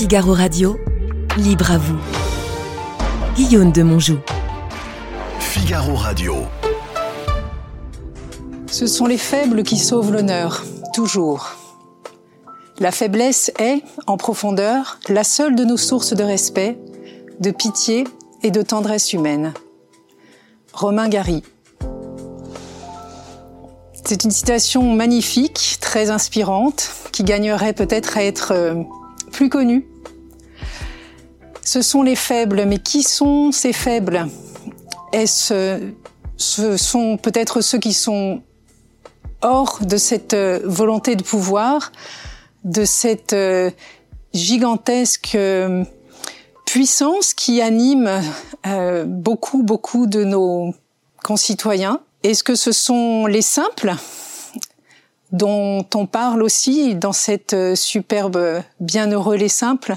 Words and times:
Figaro 0.00 0.32
Radio, 0.32 0.78
libre 1.36 1.72
à 1.72 1.76
vous. 1.76 1.98
Guillaume 3.36 3.70
de 3.70 3.82
Monjou. 3.82 4.16
Figaro 5.38 5.94
Radio. 5.94 6.36
Ce 8.66 8.86
sont 8.86 9.04
les 9.04 9.18
faibles 9.18 9.62
qui 9.62 9.76
sauvent 9.76 10.10
l'honneur, 10.10 10.64
toujours. 10.94 11.50
La 12.78 12.92
faiblesse 12.92 13.52
est, 13.58 13.82
en 14.06 14.16
profondeur, 14.16 14.98
la 15.10 15.22
seule 15.22 15.54
de 15.54 15.66
nos 15.66 15.76
sources 15.76 16.14
de 16.14 16.24
respect, 16.24 16.78
de 17.38 17.50
pitié 17.50 18.04
et 18.42 18.50
de 18.50 18.62
tendresse 18.62 19.12
humaine. 19.12 19.52
Romain 20.72 21.10
Gary. 21.10 21.42
C'est 24.02 24.24
une 24.24 24.30
citation 24.30 24.94
magnifique, 24.94 25.76
très 25.82 26.08
inspirante, 26.08 26.90
qui 27.12 27.22
gagnerait 27.22 27.74
peut-être 27.74 28.16
à 28.16 28.24
être 28.24 28.52
euh, 28.52 28.82
plus 29.30 29.50
connue. 29.50 29.89
Ce 31.64 31.82
sont 31.82 32.02
les 32.02 32.16
faibles, 32.16 32.64
mais 32.66 32.78
qui 32.78 33.02
sont 33.02 33.52
ces 33.52 33.72
faibles? 33.72 34.26
Est-ce 35.12 35.92
ce 36.36 36.78
sont 36.78 37.18
peut-être 37.18 37.60
ceux 37.60 37.78
qui 37.78 37.92
sont 37.92 38.42
hors 39.42 39.78
de 39.82 39.98
cette 39.98 40.32
euh, 40.32 40.60
volonté 40.64 41.14
de 41.14 41.22
pouvoir, 41.22 41.92
de 42.64 42.86
cette 42.86 43.34
euh, 43.34 43.70
gigantesque 44.32 45.36
puissance 46.64 47.34
qui 47.34 47.60
anime 47.60 48.22
beaucoup, 49.06 49.62
beaucoup 49.62 50.06
de 50.06 50.24
nos 50.24 50.74
concitoyens? 51.22 52.00
Est-ce 52.22 52.44
que 52.44 52.54
ce 52.54 52.72
sont 52.72 53.26
les 53.26 53.42
simples 53.42 53.94
dont 55.32 55.86
on 55.94 56.06
parle 56.06 56.42
aussi 56.42 56.94
dans 56.94 57.12
cette 57.12 57.54
euh, 57.54 57.74
superbe 57.74 58.62
Bienheureux 58.80 59.36
les 59.36 59.48
simples? 59.48 59.94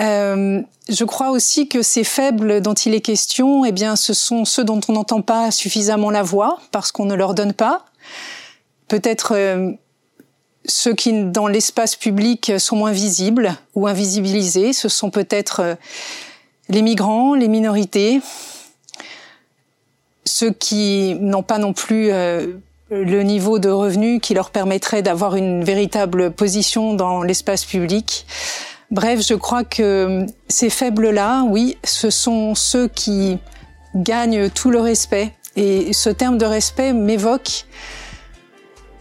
Euh, 0.00 0.62
je 0.88 1.04
crois 1.04 1.30
aussi 1.30 1.68
que 1.68 1.82
ces 1.82 2.04
faibles 2.04 2.60
dont 2.60 2.74
il 2.74 2.94
est 2.94 3.00
question, 3.00 3.64
eh 3.64 3.72
bien, 3.72 3.96
ce 3.96 4.14
sont 4.14 4.44
ceux 4.44 4.64
dont 4.64 4.80
on 4.88 4.92
n'entend 4.92 5.22
pas 5.22 5.50
suffisamment 5.50 6.10
la 6.10 6.22
voix 6.22 6.60
parce 6.70 6.92
qu'on 6.92 7.04
ne 7.04 7.14
leur 7.14 7.34
donne 7.34 7.52
pas. 7.52 7.84
Peut-être 8.86 9.34
euh, 9.34 9.72
ceux 10.66 10.94
qui, 10.94 11.24
dans 11.24 11.46
l'espace 11.46 11.96
public, 11.96 12.52
sont 12.58 12.76
moins 12.76 12.92
visibles 12.92 13.54
ou 13.74 13.86
invisibilisés. 13.86 14.72
Ce 14.72 14.88
sont 14.88 15.10
peut-être 15.10 15.76
les 16.68 16.82
migrants, 16.82 17.34
les 17.34 17.48
minorités, 17.48 18.20
ceux 20.28 20.52
qui 20.52 21.16
n'ont 21.20 21.42
pas 21.42 21.58
non 21.58 21.72
plus 21.72 22.10
euh, 22.10 22.46
le 22.90 23.22
niveau 23.22 23.58
de 23.58 23.68
revenu 23.68 24.20
qui 24.20 24.34
leur 24.34 24.50
permettrait 24.50 25.02
d'avoir 25.02 25.34
une 25.34 25.64
véritable 25.64 26.30
position 26.30 26.94
dans 26.94 27.22
l'espace 27.22 27.64
public. 27.64 28.26
Bref, 28.90 29.20
je 29.26 29.34
crois 29.34 29.64
que 29.64 30.24
ces 30.48 30.70
faibles-là, 30.70 31.44
oui, 31.48 31.76
ce 31.84 32.10
sont 32.10 32.54
ceux 32.54 32.88
qui 32.88 33.38
gagnent 33.94 34.48
tout 34.50 34.70
le 34.70 34.80
respect. 34.80 35.32
Et 35.56 35.92
ce 35.92 36.10
terme 36.10 36.38
de 36.38 36.46
respect 36.46 36.92
m'évoque 36.92 37.66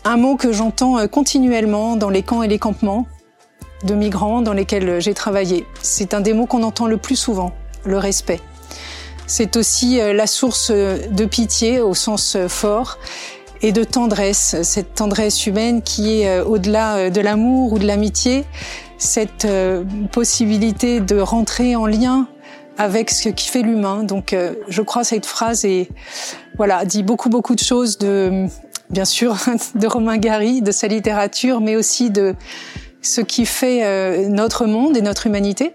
un 0.03 0.17
mot 0.17 0.35
que 0.35 0.51
j'entends 0.51 0.97
euh, 0.97 1.07
continuellement 1.07 1.95
dans 1.95 2.09
les 2.09 2.23
camps 2.23 2.43
et 2.43 2.47
les 2.47 2.59
campements 2.59 3.05
de 3.83 3.93
migrants 3.93 4.41
dans 4.41 4.53
lesquels 4.53 4.99
j'ai 5.01 5.13
travaillé. 5.13 5.65
C'est 5.81 6.13
un 6.13 6.21
des 6.21 6.33
mots 6.33 6.45
qu'on 6.45 6.63
entend 6.63 6.87
le 6.87 6.97
plus 6.97 7.15
souvent, 7.15 7.53
le 7.85 7.97
respect. 7.97 8.39
C'est 9.27 9.57
aussi 9.57 9.99
euh, 9.99 10.13
la 10.13 10.25
source 10.25 10.71
de 10.71 11.25
pitié 11.25 11.81
au 11.81 11.93
sens 11.93 12.35
euh, 12.37 12.47
fort 12.47 12.97
et 13.61 13.73
de 13.73 13.83
tendresse, 13.83 14.55
cette 14.61 14.95
tendresse 14.95 15.45
humaine 15.45 15.81
qui 15.81 16.21
est 16.21 16.29
euh, 16.29 16.45
au-delà 16.45 17.09
de 17.09 17.21
l'amour 17.21 17.73
ou 17.73 17.79
de 17.79 17.85
l'amitié, 17.85 18.45
cette 18.97 19.47
possibilité 20.11 20.99
de 20.99 21.19
rentrer 21.19 21.75
en 21.75 21.85
lien 21.85 22.27
avec 22.77 23.09
ce 23.09 23.29
qui 23.29 23.47
fait 23.47 23.61
l'humain. 23.61 24.03
Donc 24.03 24.35
je 24.67 24.81
crois 24.81 25.03
cette 25.03 25.25
phrase 25.25 25.65
est 25.65 25.89
voilà, 26.57 26.85
dit 26.85 27.03
beaucoup 27.03 27.29
beaucoup 27.29 27.55
de 27.55 27.63
choses 27.63 27.97
de 27.97 28.45
bien 28.89 29.05
sûr 29.05 29.35
de 29.75 29.87
Romain 29.87 30.17
Gary, 30.17 30.61
de 30.61 30.71
sa 30.71 30.87
littérature, 30.87 31.61
mais 31.61 31.75
aussi 31.75 32.09
de 32.09 32.35
ce 33.01 33.21
qui 33.21 33.45
fait 33.45 34.27
notre 34.29 34.65
monde 34.65 34.97
et 34.97 35.01
notre 35.01 35.27
humanité 35.27 35.73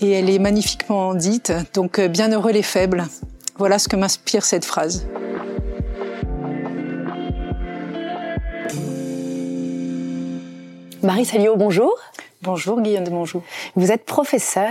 et 0.00 0.12
elle 0.12 0.30
est 0.30 0.38
magnifiquement 0.38 1.14
dite. 1.14 1.52
Donc, 1.74 1.98
euh, 1.98 2.08
bienheureux 2.08 2.52
les 2.52 2.62
faibles. 2.62 3.06
Voilà 3.56 3.78
ce 3.78 3.88
que 3.88 3.96
m'inspire 3.96 4.44
cette 4.44 4.64
phrase. 4.64 5.06
Marie 11.02 11.24
Salio, 11.24 11.56
bonjour. 11.56 11.96
Bonjour 12.42 12.80
Guillaume 12.80 13.02
de 13.02 13.10
Monjou. 13.10 13.42
Vous 13.74 13.90
êtes 13.90 14.04
professeur 14.04 14.68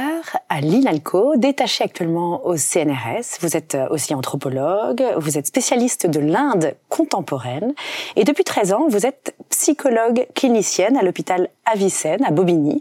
à 0.47 0.61
l'INALCO, 0.61 1.35
détaché 1.35 1.83
actuellement 1.83 2.47
au 2.47 2.55
CNRS. 2.55 3.41
Vous 3.41 3.57
êtes 3.57 3.75
euh, 3.75 3.89
aussi 3.89 4.16
anthropologue, 4.16 5.03
vous 5.17 5.38
êtes 5.38 5.47
spécialiste 5.47 6.07
de 6.07 6.22
l'Inde 6.22 6.75
contemporaine 6.88 7.73
et 8.16 8.23
depuis 8.23 8.45
13 8.45 8.72
ans, 8.72 8.85
vous 8.88 9.05
êtes 9.05 9.35
psychologue 9.50 10.28
clinicienne 10.33 10.95
à 10.95 11.03
l'hôpital 11.03 11.50
Avicenne 11.66 12.23
à 12.23 12.31
Bobigny 12.31 12.79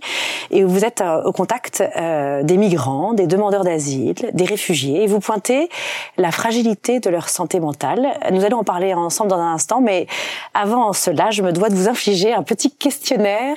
et 0.52 0.62
vous 0.62 0.84
êtes 0.84 1.00
euh, 1.00 1.24
au 1.24 1.32
contact 1.32 1.82
euh, 1.96 2.44
des 2.44 2.56
migrants, 2.56 3.12
des 3.12 3.26
demandeurs 3.26 3.64
d'asile, 3.64 4.30
des 4.32 4.44
réfugiés 4.44 5.02
et 5.02 5.06
vous 5.08 5.18
pointez 5.18 5.68
la 6.16 6.30
fragilité 6.30 7.00
de 7.00 7.10
leur 7.10 7.28
santé 7.28 7.58
mentale. 7.58 8.06
Nous 8.30 8.44
allons 8.44 8.58
en 8.58 8.64
parler 8.64 8.94
ensemble 8.94 9.30
dans 9.30 9.40
un 9.40 9.52
instant, 9.52 9.80
mais 9.80 10.06
avant 10.54 10.92
cela, 10.92 11.30
je 11.32 11.42
me 11.42 11.50
dois 11.50 11.70
de 11.70 11.74
vous 11.74 11.88
infliger 11.88 12.32
un 12.32 12.44
petit 12.44 12.70
questionnaire 12.70 13.56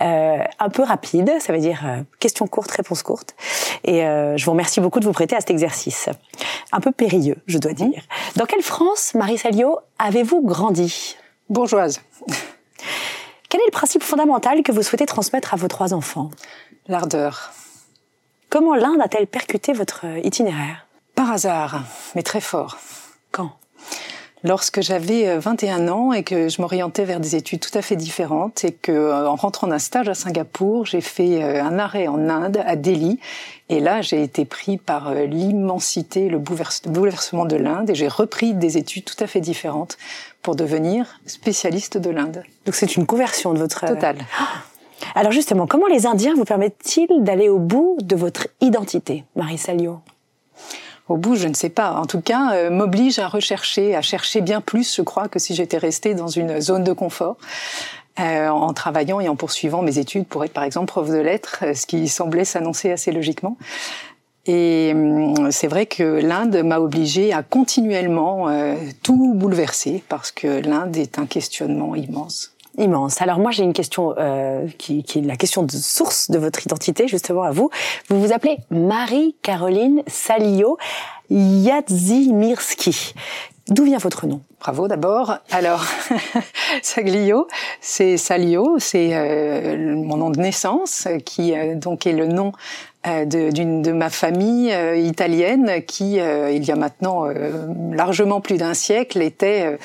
euh, 0.00 0.38
peu 0.70 0.82
rapide, 0.82 1.30
ça 1.40 1.52
veut 1.52 1.58
dire 1.58 1.82
euh, 1.84 2.02
question 2.18 2.46
courte, 2.46 2.70
réponse 2.70 3.02
courte. 3.02 3.34
Et 3.84 4.04
euh, 4.04 4.36
je 4.36 4.44
vous 4.44 4.52
remercie 4.52 4.80
beaucoup 4.80 5.00
de 5.00 5.04
vous 5.04 5.12
prêter 5.12 5.36
à 5.36 5.40
cet 5.40 5.50
exercice. 5.50 6.08
Un 6.72 6.80
peu 6.80 6.92
périlleux, 6.92 7.36
je 7.46 7.58
dois 7.58 7.72
dire. 7.72 7.88
Mmh. 7.88 8.38
Dans 8.38 8.46
quelle 8.46 8.62
France, 8.62 9.14
Marie 9.14 9.38
Salio, 9.38 9.78
avez-vous 9.98 10.42
grandi? 10.42 11.16
Bourgeoise. 11.48 12.00
Quel 13.48 13.60
est 13.60 13.66
le 13.66 13.72
principe 13.72 14.02
fondamental 14.02 14.62
que 14.62 14.72
vous 14.72 14.82
souhaitez 14.82 15.06
transmettre 15.06 15.54
à 15.54 15.56
vos 15.56 15.68
trois 15.68 15.92
enfants? 15.92 16.30
L'ardeur. 16.86 17.52
Comment 18.48 18.74
l'Inde 18.74 19.00
a-t-elle 19.00 19.26
percuté 19.26 19.72
votre 19.72 20.04
itinéraire? 20.24 20.86
Par 21.14 21.32
hasard, 21.32 21.82
mais 22.14 22.22
très 22.22 22.40
fort. 22.40 22.78
Quand? 23.32 23.52
Lorsque 24.42 24.80
j'avais 24.80 25.38
21 25.38 25.88
euh, 25.88 25.90
ans 25.90 26.12
et 26.14 26.22
que 26.22 26.48
je 26.48 26.62
m'orientais 26.62 27.04
vers 27.04 27.20
des 27.20 27.36
études 27.36 27.60
tout 27.60 27.76
à 27.76 27.82
fait 27.82 27.96
différentes 27.96 28.64
et 28.64 28.72
que 28.72 28.90
euh, 28.90 29.28
en 29.28 29.36
rentrant 29.36 29.66
d'un 29.66 29.78
stage 29.78 30.08
à 30.08 30.14
Singapour, 30.14 30.86
j'ai 30.86 31.02
fait 31.02 31.42
euh, 31.42 31.62
un 31.62 31.78
arrêt 31.78 32.08
en 32.08 32.28
Inde 32.30 32.62
à 32.64 32.74
Delhi 32.74 33.18
et 33.68 33.80
là 33.80 34.00
j'ai 34.00 34.22
été 34.22 34.46
pris 34.46 34.78
par 34.78 35.14
l'immensité, 35.14 36.30
le 36.30 36.38
bouleversement 36.38 37.44
de 37.44 37.56
l'Inde 37.56 37.90
et 37.90 37.94
j'ai 37.94 38.08
repris 38.08 38.54
des 38.54 38.78
études 38.78 39.04
tout 39.04 39.22
à 39.22 39.26
fait 39.26 39.40
différentes 39.40 39.98
pour 40.40 40.56
devenir 40.56 41.20
spécialiste 41.26 41.98
de 41.98 42.08
l'Inde. 42.08 42.42
Donc 42.64 42.74
c'est 42.74 42.96
une 42.96 43.04
conversion 43.04 43.52
de 43.52 43.58
votre 43.58 43.86
Total. 43.86 44.16
Alors 45.14 45.32
justement, 45.32 45.66
comment 45.66 45.86
les 45.86 46.06
Indiens 46.06 46.34
vous 46.34 46.44
permettent-ils 46.44 47.22
d'aller 47.22 47.50
au 47.50 47.58
bout 47.58 47.98
de 48.00 48.16
votre 48.16 48.48
identité, 48.62 49.24
Marie 49.36 49.58
Salio 49.58 50.00
au 51.10 51.16
bout, 51.16 51.34
je 51.34 51.48
ne 51.48 51.54
sais 51.54 51.68
pas. 51.68 51.92
En 51.94 52.06
tout 52.06 52.20
cas, 52.20 52.52
euh, 52.54 52.70
m'oblige 52.70 53.18
à 53.18 53.26
rechercher, 53.26 53.96
à 53.96 54.02
chercher 54.02 54.40
bien 54.40 54.60
plus, 54.60 54.94
je 54.94 55.02
crois, 55.02 55.28
que 55.28 55.38
si 55.38 55.54
j'étais 55.54 55.76
restée 55.76 56.14
dans 56.14 56.28
une 56.28 56.60
zone 56.60 56.84
de 56.84 56.92
confort. 56.92 57.36
Euh, 58.18 58.48
en 58.48 58.72
travaillant 58.74 59.20
et 59.20 59.28
en 59.28 59.36
poursuivant 59.36 59.82
mes 59.82 59.98
études 59.98 60.26
pour 60.26 60.44
être 60.44 60.52
par 60.52 60.64
exemple 60.64 60.88
prof 60.88 61.08
de 61.08 61.16
lettres, 61.16 61.60
euh, 61.62 61.74
ce 61.74 61.86
qui 61.86 62.08
semblait 62.08 62.44
s'annoncer 62.44 62.90
assez 62.90 63.12
logiquement. 63.12 63.56
Et 64.46 64.90
hum, 64.94 65.50
c'est 65.52 65.68
vrai 65.68 65.86
que 65.86 66.02
l'Inde 66.02 66.62
m'a 66.64 66.80
obligée 66.80 67.32
à 67.32 67.42
continuellement 67.42 68.48
tout 69.02 69.34
bouleverser 69.34 70.02
parce 70.08 70.32
que 70.32 70.60
l'Inde 70.60 70.96
est 70.96 71.18
un 71.18 71.26
questionnement 71.26 71.94
immense 71.94 72.52
immense. 72.78 73.20
Alors 73.20 73.38
moi 73.38 73.50
j'ai 73.50 73.62
une 73.62 73.72
question 73.72 74.14
euh, 74.18 74.66
qui, 74.78 75.00
est 75.00 75.20
la 75.20 75.36
question 75.36 75.62
de 75.62 75.72
source 75.72 76.30
de 76.30 76.38
votre 76.38 76.64
identité 76.64 77.08
justement 77.08 77.42
à 77.42 77.50
vous. 77.50 77.70
Vous 78.08 78.20
vous 78.20 78.32
appelez 78.32 78.58
Marie-Caroline 78.70 80.02
Salio 80.06 80.78
Yadzimirski. 81.30 83.14
D'où 83.68 83.84
vient 83.84 83.98
votre 83.98 84.26
nom? 84.26 84.40
Bravo 84.58 84.88
d'abord. 84.88 85.36
Alors, 85.52 85.84
Saglio, 86.82 87.46
c'est 87.80 88.16
Salio, 88.16 88.78
c'est 88.78 89.10
euh, 89.12 89.94
mon 89.94 90.16
nom 90.16 90.30
de 90.30 90.40
naissance, 90.40 91.06
qui 91.24 91.54
euh, 91.56 91.76
donc 91.76 92.04
est 92.04 92.12
le 92.12 92.26
nom 92.26 92.52
d'une 93.04 93.80
de, 93.80 93.92
ma 93.92 94.10
famille 94.10 94.74
italienne, 94.98 95.82
qui 95.86 96.16
il 96.16 96.64
y 96.64 96.70
a 96.70 96.76
maintenant 96.76 97.24
largement 97.92 98.42
plus 98.42 98.58
d'un 98.58 98.74
siècle 98.74 99.22
était 99.22 99.78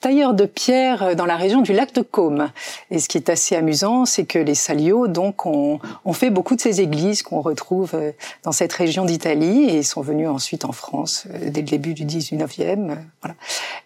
tailleur 0.00 0.34
de 0.34 0.46
pierre 0.46 1.02
euh, 1.02 1.14
dans 1.14 1.26
la 1.26 1.36
région 1.36 1.60
du 1.60 1.72
lac 1.72 1.92
de 1.94 2.02
Caume. 2.02 2.50
Et 2.90 2.98
ce 2.98 3.08
qui 3.08 3.18
est 3.18 3.28
assez 3.28 3.54
amusant, 3.54 4.06
c'est 4.06 4.24
que 4.24 4.38
les 4.38 4.54
Salio 4.54 5.06
donc 5.06 5.46
ont, 5.46 5.78
fait 6.12 6.30
beaucoup 6.30 6.56
de 6.56 6.60
ces 6.60 6.80
églises 6.80 7.22
qu'on 7.22 7.40
retrouve 7.40 7.92
euh, 7.94 8.12
dans 8.42 8.52
cette 8.52 8.72
région 8.72 9.04
d'Italie 9.04 9.64
et 9.64 9.82
sont 9.82 10.00
venus 10.00 10.28
ensuite 10.28 10.64
en 10.64 10.72
France 10.72 11.26
euh, 11.30 11.50
dès 11.50 11.60
le 11.60 11.68
début 11.68 11.94
du 11.94 12.04
19e. 12.04 12.96
Voilà. 13.22 13.36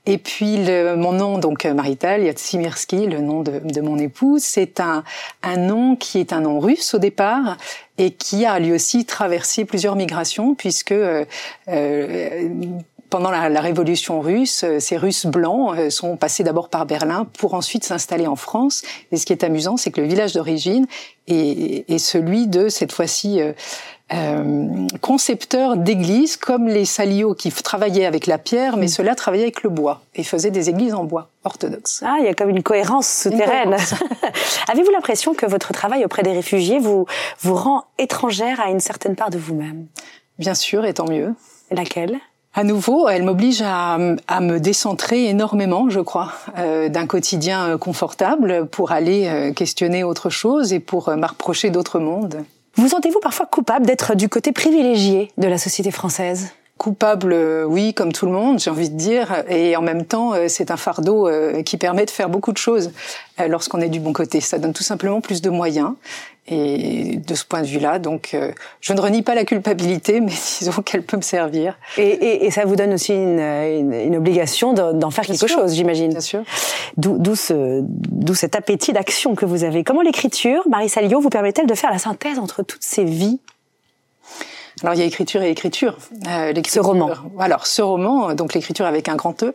Et 0.06 0.18
puis 0.18 0.64
le, 0.64 0.96
mon 0.96 1.12
nom 1.12 1.38
donc 1.38 1.64
Marital 1.64 2.22
Yatsimirski, 2.22 3.06
le 3.06 3.20
nom 3.20 3.42
de, 3.42 3.60
de 3.64 3.80
mon 3.80 3.98
épouse, 3.98 4.42
c'est 4.42 4.80
un, 4.80 5.04
un 5.42 5.56
nom 5.56 5.96
qui 5.96 6.18
est 6.18 6.32
un 6.32 6.40
nom 6.40 6.60
russe 6.60 6.94
au 6.94 6.98
départ 6.98 7.56
et 7.98 8.10
qui 8.10 8.44
a 8.44 8.58
lui 8.58 8.72
aussi 8.72 9.04
traversé 9.04 9.64
plusieurs 9.64 9.96
migrations 9.96 10.54
puisque 10.54 10.92
euh, 10.92 11.24
pendant 13.14 13.30
la, 13.30 13.48
la, 13.48 13.60
Révolution 13.60 14.20
russe, 14.20 14.64
euh, 14.64 14.80
ces 14.80 14.96
Russes 14.96 15.26
blancs 15.26 15.78
euh, 15.78 15.88
sont 15.88 16.16
passés 16.16 16.42
d'abord 16.42 16.68
par 16.68 16.84
Berlin 16.84 17.28
pour 17.38 17.54
ensuite 17.54 17.84
s'installer 17.84 18.26
en 18.26 18.34
France. 18.34 18.82
Et 19.12 19.16
ce 19.18 19.24
qui 19.24 19.32
est 19.32 19.44
amusant, 19.44 19.76
c'est 19.76 19.92
que 19.92 20.00
le 20.00 20.08
village 20.08 20.32
d'origine 20.32 20.88
est, 21.28 21.88
est, 21.88 21.98
celui 21.98 22.48
de 22.48 22.68
cette 22.68 22.90
fois-ci 22.90 23.40
euh, 23.40 23.52
euh, 24.12 24.88
concepteurs 25.00 25.76
d'églises 25.76 26.36
comme 26.36 26.66
les 26.66 26.84
Salio 26.84 27.34
qui 27.34 27.52
travaillaient 27.52 28.04
avec 28.04 28.26
la 28.26 28.36
pierre, 28.36 28.76
mais 28.76 28.86
mm. 28.86 28.88
ceux-là 28.88 29.14
travaillaient 29.14 29.44
avec 29.44 29.62
le 29.62 29.70
bois 29.70 30.00
et 30.16 30.24
faisaient 30.24 30.50
des 30.50 30.68
églises 30.68 30.94
en 30.94 31.04
bois 31.04 31.28
orthodoxes. 31.44 32.02
Ah, 32.04 32.16
il 32.18 32.24
y 32.24 32.28
a 32.28 32.34
comme 32.34 32.50
une 32.50 32.64
cohérence 32.64 33.06
souterraine. 33.08 33.76
Avez-vous 34.72 34.90
l'impression 34.90 35.34
que 35.34 35.46
votre 35.46 35.72
travail 35.72 36.04
auprès 36.04 36.24
des 36.24 36.32
réfugiés 36.32 36.80
vous 36.80 37.06
vous 37.42 37.54
rend 37.54 37.84
étrangère 37.96 38.60
à 38.60 38.70
une 38.70 38.80
certaine 38.80 39.14
part 39.14 39.30
de 39.30 39.38
vous-même? 39.38 39.86
Bien 40.40 40.54
sûr, 40.54 40.84
et 40.84 40.94
tant 40.94 41.06
mieux. 41.06 41.32
Laquelle? 41.70 42.18
À 42.54 42.62
nouveau, 42.62 43.08
elle 43.08 43.24
m'oblige 43.24 43.62
à, 43.62 43.98
à, 44.28 44.40
me 44.40 44.60
décentrer 44.60 45.28
énormément, 45.28 45.90
je 45.90 46.00
crois, 46.00 46.32
euh, 46.58 46.88
d'un 46.88 47.06
quotidien 47.06 47.70
euh, 47.70 47.78
confortable 47.78 48.66
pour 48.66 48.92
aller 48.92 49.26
euh, 49.26 49.52
questionner 49.52 50.04
autre 50.04 50.30
chose 50.30 50.72
et 50.72 50.78
pour 50.78 51.10
m'approcher 51.16 51.70
d'autres 51.70 51.98
mondes. 51.98 52.44
Vous 52.76 52.88
sentez-vous 52.88 53.20
parfois 53.20 53.46
coupable 53.46 53.86
d'être 53.86 54.14
du 54.14 54.28
côté 54.28 54.52
privilégié 54.52 55.32
de 55.36 55.48
la 55.48 55.58
société 55.58 55.90
française? 55.90 56.52
Coupable, 56.78 57.34
oui, 57.68 57.94
comme 57.94 58.12
tout 58.12 58.26
le 58.26 58.32
monde, 58.32 58.58
j'ai 58.58 58.70
envie 58.70 58.90
de 58.90 58.96
dire, 58.96 59.44
et 59.48 59.76
en 59.76 59.82
même 59.82 60.04
temps, 60.04 60.32
c'est 60.48 60.72
un 60.72 60.76
fardeau 60.76 61.30
qui 61.64 61.76
permet 61.76 62.04
de 62.04 62.10
faire 62.10 62.28
beaucoup 62.28 62.50
de 62.50 62.58
choses 62.58 62.90
lorsqu'on 63.48 63.80
est 63.80 63.88
du 63.88 64.00
bon 64.00 64.12
côté. 64.12 64.40
Ça 64.40 64.58
donne 64.58 64.72
tout 64.72 64.82
simplement 64.82 65.20
plus 65.20 65.40
de 65.40 65.50
moyens, 65.50 65.92
et 66.46 67.16
de 67.16 67.34
ce 67.34 67.44
point 67.44 67.62
de 67.62 67.66
vue-là, 67.66 67.98
donc, 67.98 68.32
euh, 68.34 68.52
je 68.80 68.92
ne 68.92 69.00
renie 69.00 69.22
pas 69.22 69.34
la 69.34 69.44
culpabilité, 69.44 70.20
mais 70.20 70.32
disons 70.58 70.82
qu'elle 70.82 71.02
peut 71.02 71.16
me 71.16 71.22
servir. 71.22 71.78
Et, 71.96 72.02
et, 72.02 72.44
et, 72.46 72.50
ça 72.50 72.64
vous 72.64 72.76
donne 72.76 72.92
aussi 72.92 73.14
une, 73.14 73.40
une, 73.40 73.92
une 73.92 74.16
obligation 74.16 74.74
d'en 74.74 75.10
faire 75.10 75.24
quelque 75.24 75.46
chose, 75.46 75.74
j'imagine. 75.74 76.10
Bien 76.10 76.20
sûr. 76.20 76.42
D'où 76.96 77.34
ce, 77.34 77.82
cet 78.34 78.56
appétit 78.56 78.92
d'action 78.92 79.34
que 79.34 79.46
vous 79.46 79.64
avez. 79.64 79.84
Comment 79.84 80.02
l'écriture, 80.02 80.62
Marie 80.68 80.88
Salio, 80.88 81.20
vous 81.20 81.30
permet-elle 81.30 81.66
de 81.66 81.74
faire 81.74 81.90
la 81.90 81.98
synthèse 81.98 82.38
entre 82.38 82.62
toutes 82.62 82.84
ces 82.84 83.04
vies 83.04 83.40
alors 84.84 84.94
il 84.94 85.00
y 85.00 85.02
a 85.02 85.06
écriture 85.06 85.42
et 85.42 85.50
écriture. 85.50 85.96
Euh, 86.28 86.52
ce 86.68 86.78
roman. 86.78 87.10
Alors 87.38 87.66
ce 87.66 87.80
roman, 87.80 88.34
donc 88.34 88.52
l'écriture 88.52 88.84
avec 88.84 89.08
un 89.08 89.16
grand 89.16 89.42
E. 89.42 89.54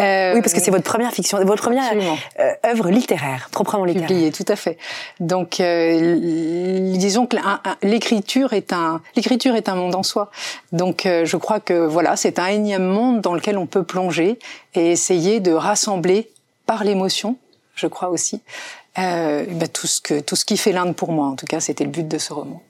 Euh, 0.00 0.34
oui, 0.34 0.40
parce 0.40 0.54
que 0.54 0.60
c'est 0.60 0.70
votre 0.70 0.84
première 0.84 1.12
fiction, 1.12 1.36
votre 1.44 1.62
première 1.62 1.92
euh, 1.92 2.52
œuvre 2.64 2.88
littéraire, 2.88 3.50
proprement 3.52 3.84
littéraire. 3.84 4.08
Publiée, 4.08 4.32
tout 4.32 4.46
à 4.48 4.56
fait. 4.56 4.78
Donc 5.20 5.60
euh, 5.60 6.16
disons 6.96 7.26
que 7.26 7.36
l'écriture 7.82 8.54
est 8.54 8.72
un 8.72 9.02
l'écriture 9.16 9.54
est 9.54 9.68
un 9.68 9.74
monde 9.74 9.94
en 9.94 10.02
soi. 10.02 10.30
Donc 10.72 11.04
euh, 11.04 11.26
je 11.26 11.36
crois 11.36 11.60
que 11.60 11.86
voilà, 11.86 12.16
c'est 12.16 12.38
un 12.38 12.46
énième 12.46 12.86
monde 12.86 13.20
dans 13.20 13.34
lequel 13.34 13.58
on 13.58 13.66
peut 13.66 13.84
plonger 13.84 14.38
et 14.74 14.92
essayer 14.92 15.40
de 15.40 15.52
rassembler 15.52 16.30
par 16.64 16.84
l'émotion, 16.84 17.36
je 17.74 17.86
crois 17.86 18.08
aussi, 18.08 18.40
euh, 18.98 19.44
ben, 19.46 19.68
tout 19.68 19.86
ce 19.86 20.00
que 20.00 20.20
tout 20.20 20.36
ce 20.36 20.44
qui 20.44 20.56
fait 20.56 20.72
l'Inde 20.72 20.96
pour 20.96 21.12
moi. 21.12 21.26
En 21.26 21.36
tout 21.36 21.46
cas, 21.46 21.60
c'était 21.60 21.84
le 21.84 21.90
but 21.90 22.08
de 22.08 22.18
ce 22.18 22.32
roman. 22.32 22.62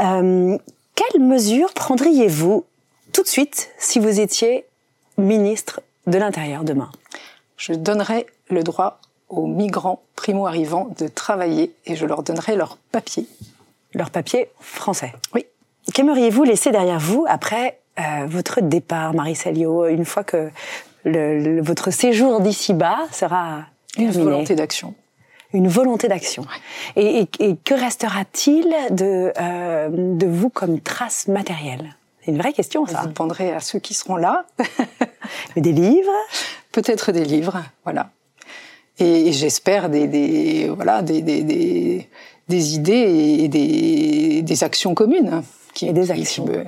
Euh, 0.00 0.58
quelles 0.98 1.22
mesures 1.22 1.72
prendriez-vous 1.74 2.64
tout 3.12 3.22
de 3.22 3.28
suite 3.28 3.70
si 3.78 4.00
vous 4.00 4.18
étiez 4.18 4.64
ministre 5.16 5.80
de 6.08 6.18
l'Intérieur 6.18 6.64
demain? 6.64 6.90
Je 7.56 7.72
donnerais 7.72 8.26
le 8.50 8.64
droit 8.64 9.00
aux 9.28 9.46
migrants 9.46 10.02
primo-arrivants 10.16 10.90
de 10.98 11.06
travailler 11.06 11.72
et 11.86 11.94
je 11.94 12.04
leur 12.04 12.24
donnerai 12.24 12.56
leur 12.56 12.78
papier. 12.90 13.28
Leur 13.94 14.10
papier 14.10 14.48
français? 14.58 15.12
Oui. 15.34 15.46
Qu'aimeriez-vous 15.94 16.42
laisser 16.42 16.72
derrière 16.72 16.98
vous 16.98 17.24
après 17.28 17.78
euh, 18.00 18.26
votre 18.26 18.60
départ, 18.60 19.14
Marie 19.14 19.36
Salio, 19.36 19.86
une 19.86 20.04
fois 20.04 20.24
que 20.24 20.50
le, 21.04 21.60
votre 21.60 21.92
séjour 21.92 22.40
d'ici-bas 22.40 22.98
sera 23.12 23.66
Une 23.96 24.10
volonté 24.10 24.56
d'action 24.56 24.94
une 25.52 25.68
volonté 25.68 26.08
d'action. 26.08 26.44
Et, 26.96 27.20
et, 27.20 27.28
et, 27.40 27.56
que 27.56 27.74
restera-t-il 27.74 28.74
de, 28.90 29.32
euh, 29.40 29.88
de 29.90 30.26
vous 30.26 30.50
comme 30.50 30.80
trace 30.80 31.28
matérielle? 31.28 31.96
C'est 32.22 32.32
une 32.32 32.38
vraie 32.38 32.52
question, 32.52 32.86
ça. 32.86 33.02
Vous 33.02 33.08
demanderez 33.08 33.52
à 33.52 33.60
ceux 33.60 33.78
qui 33.78 33.94
seront 33.94 34.16
là. 34.16 34.44
des 35.56 35.72
livres? 35.72 36.12
Peut-être 36.72 37.12
des 37.12 37.24
livres, 37.24 37.62
voilà. 37.84 38.10
Et, 38.98 39.32
j'espère 39.32 39.88
des, 39.88 40.06
des, 40.06 40.68
voilà, 40.68 41.02
des, 41.02 41.22
des, 41.22 41.42
des, 41.42 42.08
des 42.48 42.74
idées 42.74 43.38
et 43.40 43.48
des, 43.48 44.42
des 44.42 44.64
actions 44.64 44.94
communes. 44.94 45.42
Qui, 45.72 45.88
et 45.88 45.92
des 45.92 46.10
actions. 46.10 46.44
Qui 46.44 46.50
me, 46.50 46.64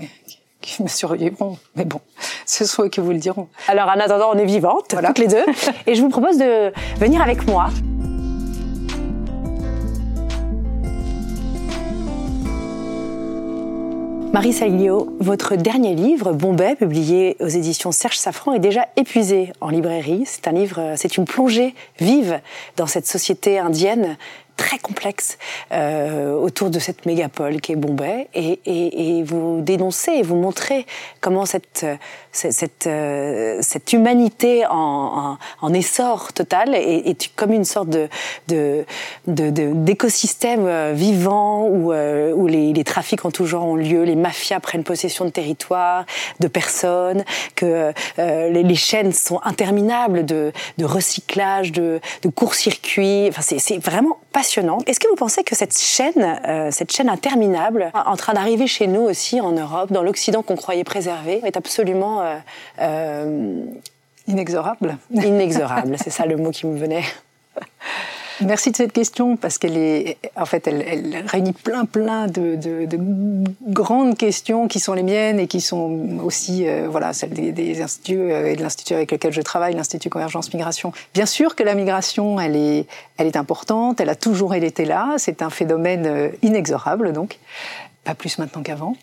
qui 0.60 0.82
me 0.82 0.88
survivront. 0.88 1.58
Mais 1.74 1.84
bon, 1.84 2.00
ce 2.46 2.64
soit 2.64 2.88
qui 2.88 3.00
vous 3.00 3.10
le 3.10 3.18
diront. 3.18 3.48
Alors 3.68 3.88
en 3.88 3.98
attendant, 3.98 4.30
on 4.32 4.38
est 4.38 4.46
vivantes, 4.46 4.92
voilà. 4.92 5.08
toutes 5.08 5.18
les 5.18 5.28
deux. 5.28 5.44
Et 5.86 5.94
je 5.94 6.00
vous 6.00 6.08
propose 6.08 6.38
de 6.38 6.72
venir 6.98 7.20
avec 7.20 7.46
moi 7.46 7.70
Marie 14.32 14.52
Saglio, 14.52 15.16
votre 15.18 15.56
dernier 15.56 15.96
livre, 15.96 16.32
Bombay, 16.32 16.76
publié 16.76 17.36
aux 17.40 17.48
éditions 17.48 17.90
Serge 17.90 18.16
Safran, 18.16 18.52
est 18.52 18.60
déjà 18.60 18.86
épuisé 18.96 19.52
en 19.60 19.70
librairie. 19.70 20.22
C'est 20.24 20.46
un 20.46 20.52
livre, 20.52 20.92
c'est 20.94 21.16
une 21.16 21.24
plongée 21.24 21.74
vive 21.98 22.40
dans 22.76 22.86
cette 22.86 23.08
société 23.08 23.58
indienne 23.58 24.16
très 24.60 24.78
complexe 24.78 25.38
euh, 25.72 26.34
autour 26.34 26.68
de 26.68 26.78
cette 26.78 27.06
mégapole 27.06 27.62
qui 27.62 27.72
est 27.72 27.76
Bombay 27.76 28.28
et, 28.34 28.60
et, 28.66 29.18
et 29.18 29.22
vous 29.22 29.62
dénoncez 29.62 30.12
et 30.12 30.22
vous 30.22 30.36
montrez 30.36 30.84
comment 31.22 31.46
cette 31.46 31.86
cette, 32.32 32.52
cette, 32.52 32.86
euh, 32.86 33.58
cette 33.60 33.92
humanité 33.92 34.66
en, 34.66 34.70
en, 34.70 35.38
en, 35.62 35.74
essor 35.74 36.32
total 36.32 36.74
est, 36.74 37.08
est, 37.08 37.34
comme 37.34 37.52
une 37.52 37.64
sorte 37.64 37.88
de 37.88 38.08
d'écosystème 39.26 40.60
de, 40.60 40.64
de, 40.66 40.70
euh, 40.70 40.92
vivant 40.94 41.66
où, 41.66 41.92
euh, 41.92 42.32
où 42.32 42.46
les, 42.46 42.72
les, 42.72 42.84
trafics 42.84 43.24
en 43.24 43.30
tout 43.30 43.46
genre 43.46 43.64
ont 43.64 43.76
lieu, 43.76 44.02
les 44.04 44.16
mafias 44.16 44.60
prennent 44.60 44.84
possession 44.84 45.24
de 45.24 45.30
territoires, 45.30 46.04
de 46.40 46.48
personnes, 46.48 47.24
que 47.56 47.92
euh, 48.18 48.50
les, 48.50 48.62
les, 48.62 48.74
chaînes 48.74 49.12
sont 49.12 49.40
interminables 49.42 50.24
de, 50.24 50.52
de 50.78 50.84
recyclage, 50.84 51.72
de, 51.72 52.00
de 52.22 52.28
court-circuit. 52.28 53.26
Enfin, 53.28 53.42
c'est 53.42 53.78
vraiment 53.78 54.18
passionnant. 54.32 54.49
Est-ce 54.58 54.98
que 54.98 55.08
vous 55.08 55.14
pensez 55.14 55.44
que 55.44 55.54
cette 55.54 55.78
chaîne, 55.78 56.40
euh, 56.46 56.70
cette 56.70 56.90
chaîne 56.92 57.08
interminable, 57.08 57.90
en 57.94 58.16
train 58.16 58.32
d'arriver 58.32 58.66
chez 58.66 58.86
nous 58.86 59.02
aussi 59.02 59.40
en 59.40 59.52
Europe, 59.52 59.92
dans 59.92 60.02
l'Occident 60.02 60.42
qu'on 60.42 60.56
croyait 60.56 60.84
préservé, 60.84 61.40
est 61.44 61.56
absolument 61.56 62.22
euh, 62.22 62.36
euh, 62.80 63.64
inexorable 64.26 64.98
Inexorable, 65.12 65.96
c'est 66.02 66.10
ça 66.10 66.26
le 66.26 66.36
mot 66.36 66.50
qui 66.50 66.66
me 66.66 66.76
venait. 66.78 67.04
Merci 68.44 68.70
de 68.70 68.76
cette 68.76 68.92
question 68.92 69.36
parce 69.36 69.58
qu'elle 69.58 69.76
est, 69.76 70.16
en 70.36 70.46
fait, 70.46 70.66
elle, 70.66 70.82
elle 70.82 71.24
réunit 71.26 71.52
plein, 71.52 71.84
plein 71.84 72.26
de, 72.26 72.56
de, 72.56 72.86
de, 72.86 72.98
grandes 73.68 74.16
questions 74.16 74.66
qui 74.66 74.80
sont 74.80 74.94
les 74.94 75.02
miennes 75.02 75.38
et 75.38 75.46
qui 75.46 75.60
sont 75.60 76.18
aussi, 76.24 76.66
euh, 76.66 76.88
voilà, 76.90 77.12
celles 77.12 77.30
des, 77.30 77.52
des 77.52 77.82
instituts 77.82 78.18
euh, 78.18 78.50
et 78.50 78.56
de 78.56 78.62
l'institut 78.62 78.94
avec 78.94 79.12
lequel 79.12 79.32
je 79.32 79.42
travaille, 79.42 79.74
l'institut 79.74 80.08
Convergence 80.08 80.52
Migration. 80.54 80.92
Bien 81.12 81.26
sûr 81.26 81.54
que 81.54 81.62
la 81.62 81.74
migration, 81.74 82.40
elle 82.40 82.56
est, 82.56 82.86
elle 83.18 83.26
est 83.26 83.36
importante, 83.36 84.00
elle 84.00 84.08
a 84.08 84.14
toujours 84.14 84.54
été 84.54 84.84
là, 84.84 85.14
c'est 85.18 85.42
un 85.42 85.50
phénomène 85.50 86.06
euh, 86.06 86.28
inexorable 86.42 87.12
donc 87.12 87.38
pas 88.04 88.14
plus 88.14 88.38
maintenant 88.38 88.62
qu'avant. 88.62 88.96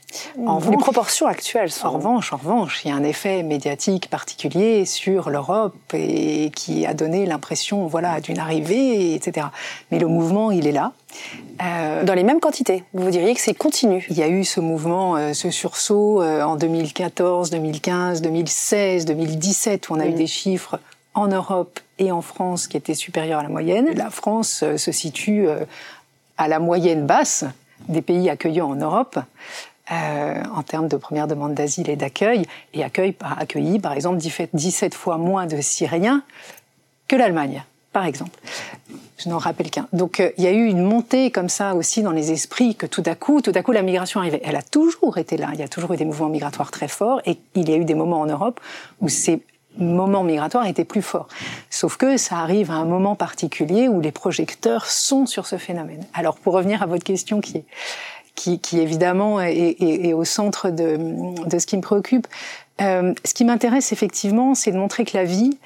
En 0.44 0.60
les 0.60 0.78
proportions 0.78 1.28
actuelles 1.28 1.72
sont... 1.72 1.88
En 1.88 1.92
revanche, 1.92 2.34
en 2.34 2.38
revanche, 2.38 2.82
il 2.84 2.90
y 2.90 2.92
a 2.92 2.96
un 2.96 3.04
effet 3.04 3.44
médiatique 3.44 4.10
particulier 4.10 4.86
sur 4.86 5.30
l'Europe 5.30 5.76
et 5.94 6.52
qui 6.56 6.86
a 6.86 6.96
donné 6.96 7.28
l'impression, 7.28 7.86
voilà, 7.86 8.20
d'une 8.22 8.40
arrivée, 8.40 9.14
etc. 9.14 9.48
Mais 9.92 10.00
le 10.00 10.08
mouvement, 10.08 10.50
il 10.50 10.66
est 10.66 10.72
là. 10.72 10.94
Euh, 11.62 12.04
Dans 12.06 12.16
les 12.16 12.24
mêmes 12.24 12.40
quantités, 12.40 12.84
vous 12.94 13.12
diriez 13.12 13.36
que 13.36 13.42
c'est 13.42 13.54
continu. 13.54 14.08
Il 14.10 14.18
y 14.18 14.24
a 14.24 14.28
eu 14.28 14.44
ce 14.44 14.60
mouvement, 14.60 15.16
euh, 15.16 15.34
ce 15.34 15.52
sursaut 15.52 16.24
euh, 16.24 16.42
en 16.42 16.56
2014, 16.56 17.52
2015, 17.52 18.24
2016, 18.24 19.06
2017, 19.06 19.90
où 19.90 19.94
on 19.94 20.00
a 20.00 20.08
eu 20.08 20.14
des 20.14 20.28
chiffres 20.28 20.80
en 21.14 21.28
Europe 21.28 21.80
et 22.00 22.12
en 22.12 22.22
France 22.22 22.68
qui 22.68 22.78
étaient 22.78 22.96
supérieurs 22.96 23.40
à 23.42 23.44
la 23.44 23.50
moyenne. 23.50 23.90
La 23.96 24.10
France 24.10 24.64
se 24.76 24.92
situe 24.92 25.48
à 26.38 26.48
la 26.48 26.60
moyenne 26.60 27.08
basse 27.08 27.46
des 27.88 28.02
pays 28.02 28.30
accueillants 28.30 28.70
en 28.70 28.76
Europe. 28.76 29.20
euh, 29.92 30.44
en 30.54 30.64
termes 30.64 30.88
de 30.88 30.98
première 30.98 31.28
demande 31.28 31.54
d'asile 31.54 31.90
et 31.90 31.96
d'accueil, 31.96 32.46
et 32.74 32.84
accueil 32.84 33.16
accueilli, 33.38 33.80
par 33.80 33.94
exemple, 33.94 34.20
17 34.54 34.94
fois 34.94 35.18
moins 35.18 35.46
de 35.46 35.62
Syriens 35.62 36.24
que 37.08 37.16
l'Allemagne, 37.16 37.64
par 37.94 38.06
exemple. 38.06 38.38
Je 39.18 39.30
n'en 39.30 39.38
rappelle 39.38 39.72
qu'un. 39.72 39.88
Donc 39.94 40.20
euh, 40.20 40.32
il 40.38 40.44
y 40.44 40.48
a 40.48 40.52
eu 40.52 40.66
une 40.66 40.84
montée 40.84 41.32
comme 41.32 41.50
ça 41.50 41.74
aussi 41.74 42.04
dans 42.04 42.12
les 42.12 42.32
esprits 42.32 42.76
que 42.76 42.86
tout 42.86 43.04
à 43.06 43.16
coup, 43.16 43.42
tout 43.42 43.54
à 43.56 43.64
coup, 43.64 43.72
la 43.72 43.82
migration 43.82 44.20
arrivait. 44.20 44.42
Elle 44.44 44.58
a 44.58 44.62
toujours 44.62 45.18
été 45.18 45.38
là. 45.38 45.50
Il 45.54 45.60
y 45.60 45.64
a 45.64 45.68
toujours 45.68 45.94
eu 45.94 45.98
des 45.98 46.06
mouvements 46.06 46.30
migratoires 46.30 46.70
très 46.70 46.88
forts, 46.88 47.22
et 47.26 47.38
il 47.56 47.70
y 47.70 47.74
a 47.74 47.78
eu 47.78 47.86
des 47.86 47.96
moments 47.96 48.20
en 48.20 48.28
Europe 48.28 48.60
où 49.00 49.10
ces 49.10 49.42
moments 49.80 50.24
migratoires 50.24 50.68
étaient 50.68 50.86
plus 50.86 51.02
forts. 51.02 51.28
Sauf 51.70 51.98
que 51.98 52.18
ça 52.18 52.38
arrive 52.38 52.72
à 52.72 52.76
un 52.76 52.86
moment 52.86 53.16
particulier 53.16 53.88
où 53.88 54.02
les 54.02 54.12
projecteurs 54.12 54.86
sont 54.86 55.26
sur 55.26 55.48
ce 55.48 55.58
phénomène. 55.58 56.06
Alors 56.14 56.38
pour 56.38 56.54
revenir 56.54 56.84
à 56.84 56.86
votre 56.86 57.04
question 57.04 57.42
qui 57.42 57.58
est 57.58 57.66
qui, 58.38 58.60
qui 58.60 58.80
évidemment 58.80 59.42
est, 59.42 59.58
est, 59.58 60.06
est, 60.10 60.14
au 60.14 60.24
centre 60.24 60.70
de, 60.70 60.98
de, 61.50 61.60
ce 61.60 61.66
qui 61.66 61.76
me 61.76 61.82
préoccupe. 61.82 62.28
Euh, 62.82 63.14
ce 63.26 63.34
qui 63.34 63.46
m'intéresse 63.46 63.92
effectivement, 63.92 64.56
c'est 64.56 64.72
de 64.72 64.78
montrer 64.78 65.04
que 65.04 65.18
la 65.18 65.24
vie, 65.24 65.58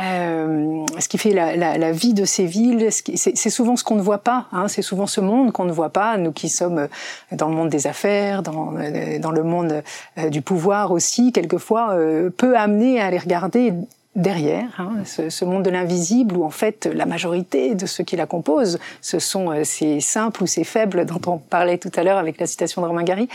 euh, 0.00 0.84
ce 0.98 1.08
qui 1.08 1.18
fait 1.18 1.30
la, 1.30 1.54
la, 1.54 1.78
la, 1.78 1.92
vie 1.92 2.14
de 2.14 2.24
ces 2.24 2.46
villes, 2.46 2.88
c'est 2.90 3.50
souvent 3.50 3.76
ce 3.76 3.84
qu'on 3.84 3.94
ne 3.94 4.02
voit 4.02 4.18
pas. 4.18 4.46
Hein, 4.50 4.66
c'est 4.66 4.82
souvent 4.82 5.06
ce 5.06 5.20
monde 5.20 5.52
qu'on 5.52 5.66
ne 5.66 5.72
voit 5.72 5.90
pas. 5.90 6.16
Nous 6.16 6.32
qui 6.32 6.48
sommes 6.48 6.88
dans 7.30 7.48
le 7.48 7.54
monde 7.54 7.68
des 7.68 7.86
affaires, 7.86 8.42
dans, 8.42 8.72
dans 9.20 9.30
le 9.30 9.42
monde 9.42 9.82
euh, 10.18 10.30
du 10.30 10.42
pouvoir 10.42 10.90
aussi, 10.90 11.30
quelquefois, 11.32 11.92
euh, 11.92 12.30
peu 12.30 12.56
amenés 12.56 13.00
à 13.00 13.10
les 13.10 13.18
regarder 13.18 13.72
derrière, 14.16 14.68
hein, 14.78 14.92
ce, 15.04 15.28
ce, 15.28 15.44
monde 15.44 15.64
de 15.64 15.70
l'invisible 15.70 16.36
où 16.36 16.44
en 16.44 16.50
fait 16.50 16.86
la 16.86 17.04
majorité 17.04 17.74
de 17.74 17.84
ceux 17.84 18.04
qui 18.04 18.14
la 18.14 18.26
composent, 18.26 18.78
ce 19.00 19.18
sont 19.18 19.50
euh, 19.50 19.64
ces 19.64 20.00
simples 20.00 20.44
ou 20.44 20.46
ces 20.46 20.62
faibles 20.62 21.04
dont 21.04 21.20
on 21.26 21.38
parlait 21.38 21.78
tout 21.78 21.90
à 21.96 22.04
l'heure 22.04 22.18
avec 22.18 22.38
la 22.38 22.46
citation 22.46 22.80
de 22.82 22.86
Romain 22.86 23.02
Gary, 23.02 23.28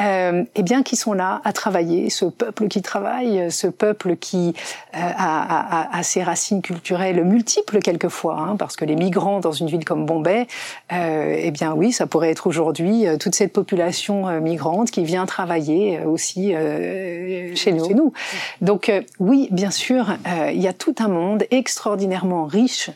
euh, 0.00 0.44
eh 0.54 0.62
bien, 0.62 0.82
qui 0.82 0.96
sont 0.96 1.12
là 1.12 1.40
à 1.44 1.52
travailler, 1.52 2.10
ce 2.10 2.24
peuple 2.24 2.68
qui 2.68 2.82
travaille, 2.82 3.50
ce 3.50 3.66
peuple 3.66 4.16
qui 4.16 4.54
euh, 4.94 4.98
a, 4.98 5.82
a, 5.82 5.98
a, 5.98 6.02
ses 6.02 6.22
racines 6.22 6.62
culturelles 6.62 7.22
multiples 7.24 7.78
quelquefois, 7.78 8.38
hein, 8.38 8.56
parce 8.56 8.76
que 8.76 8.84
les 8.84 8.96
migrants 8.96 9.40
dans 9.40 9.52
une 9.52 9.68
ville 9.68 9.84
comme 9.84 10.06
Bombay, 10.06 10.46
euh, 10.92 11.36
eh 11.38 11.50
bien 11.50 11.74
oui, 11.74 11.92
ça 11.92 12.06
pourrait 12.06 12.30
être 12.30 12.46
aujourd'hui 12.46 13.06
euh, 13.06 13.16
toute 13.16 13.34
cette 13.34 13.52
population 13.52 14.28
euh, 14.28 14.40
migrante 14.40 14.90
qui 14.90 15.04
vient 15.04 15.26
travailler 15.26 16.00
aussi 16.00 16.48
chez 16.52 17.72
nous. 17.72 17.86
Chez 17.86 17.94
nous. 17.94 18.12
Donc 18.60 18.90
oui, 19.18 19.48
bien 19.50 19.70
sûr, 19.70 20.16
il 20.52 20.60
y 20.60 20.68
a 20.68 20.72
tout 20.72 20.94
un 20.98 21.08
monde 21.08 21.44
extraordinairement 21.50 22.44
riche 22.46 22.90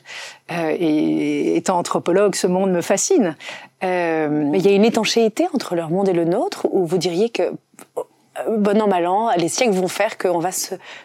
et 0.48 1.56
étant 1.56 1.78
anthropologue, 1.78 2.34
ce 2.34 2.46
monde 2.46 2.70
me 2.70 2.80
fascine. 2.80 3.36
Euh, 3.84 4.28
mais 4.30 4.58
il 4.58 4.66
y 4.66 4.68
a 4.68 4.72
une 4.72 4.84
étanchéité 4.84 5.46
entre 5.52 5.74
leur 5.74 5.90
monde 5.90 6.08
et 6.08 6.12
le 6.12 6.24
nôtre, 6.24 6.66
où 6.70 6.86
vous 6.86 6.98
diriez 6.98 7.30
que, 7.30 7.42
euh, 7.42 8.02
bon 8.48 8.80
an, 8.80 8.88
mal 8.88 9.06
an, 9.06 9.30
les 9.36 9.48
siècles 9.48 9.74
vont 9.74 9.88
faire 9.88 10.18
qu'on 10.18 10.38
va 10.38 10.50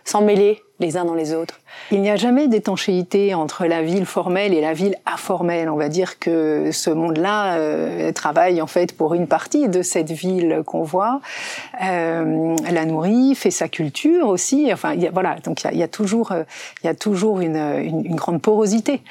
s'en 0.04 0.22
mêler 0.22 0.62
les 0.82 0.98
uns 0.98 1.06
dans 1.06 1.14
les 1.14 1.34
autres 1.34 1.62
Il 1.92 2.02
n'y 2.02 2.10
a 2.10 2.16
jamais 2.18 2.48
d'étanchéité 2.48 3.34
entre 3.34 3.66
la 3.66 3.82
ville 3.84 4.06
formelle 4.06 4.54
et 4.54 4.62
la 4.62 4.74
ville 4.74 4.96
informelle. 5.06 5.70
On 5.70 5.78
va 5.78 5.88
dire 5.88 6.20
que 6.20 6.72
ce 6.72 6.90
monde-là 6.90 7.56
euh, 7.56 8.12
travaille 8.12 8.62
en 8.62 8.68
fait 8.68 8.98
pour 8.98 9.14
une 9.14 9.28
partie 9.28 9.70
de 9.70 9.82
cette 9.82 10.12
ville 10.12 10.64
qu'on 10.66 10.84
voit, 10.84 11.22
euh, 11.84 12.56
la 12.70 12.86
nourrit, 12.86 13.36
fait 13.36 13.52
sa 13.52 13.70
culture 13.70 14.28
aussi. 14.28 14.70
Enfin, 14.74 14.96
voilà, 15.14 15.36
donc 15.44 15.64
il 15.72 15.78
y 15.78 15.84
a, 15.84 15.88
toujours, 15.88 16.32
euh, 16.32 16.44
il 16.84 16.88
y 16.88 16.90
a 16.90 16.96
toujours 16.96 17.40
une, 17.40 17.56
une 17.56 18.16
grande 18.16 18.42
porosité 18.42 19.02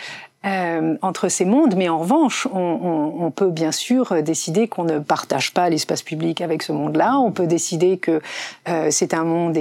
euh, 0.47 0.97
entre 1.03 1.29
ces 1.29 1.45
mondes, 1.45 1.75
mais 1.77 1.89
en 1.89 1.99
revanche, 1.99 2.49
on, 2.53 2.59
on, 2.59 3.27
on 3.27 3.31
peut 3.31 3.51
bien 3.51 3.73
sûr 3.73 4.23
décider 4.23 4.69
qu'on 4.69 4.85
ne 4.85 4.99
partage 4.99 5.53
pas 5.53 5.69
l'espace 5.69 6.03
public 6.03 6.41
avec 6.41 6.63
ce 6.63 6.73
monde-là. 6.73 7.19
On 7.19 7.31
peut 7.31 7.47
décider 7.47 7.99
que 7.99 8.21
euh, 8.69 8.89
c'est 8.91 9.13
un 9.13 9.25
monde 9.25 9.59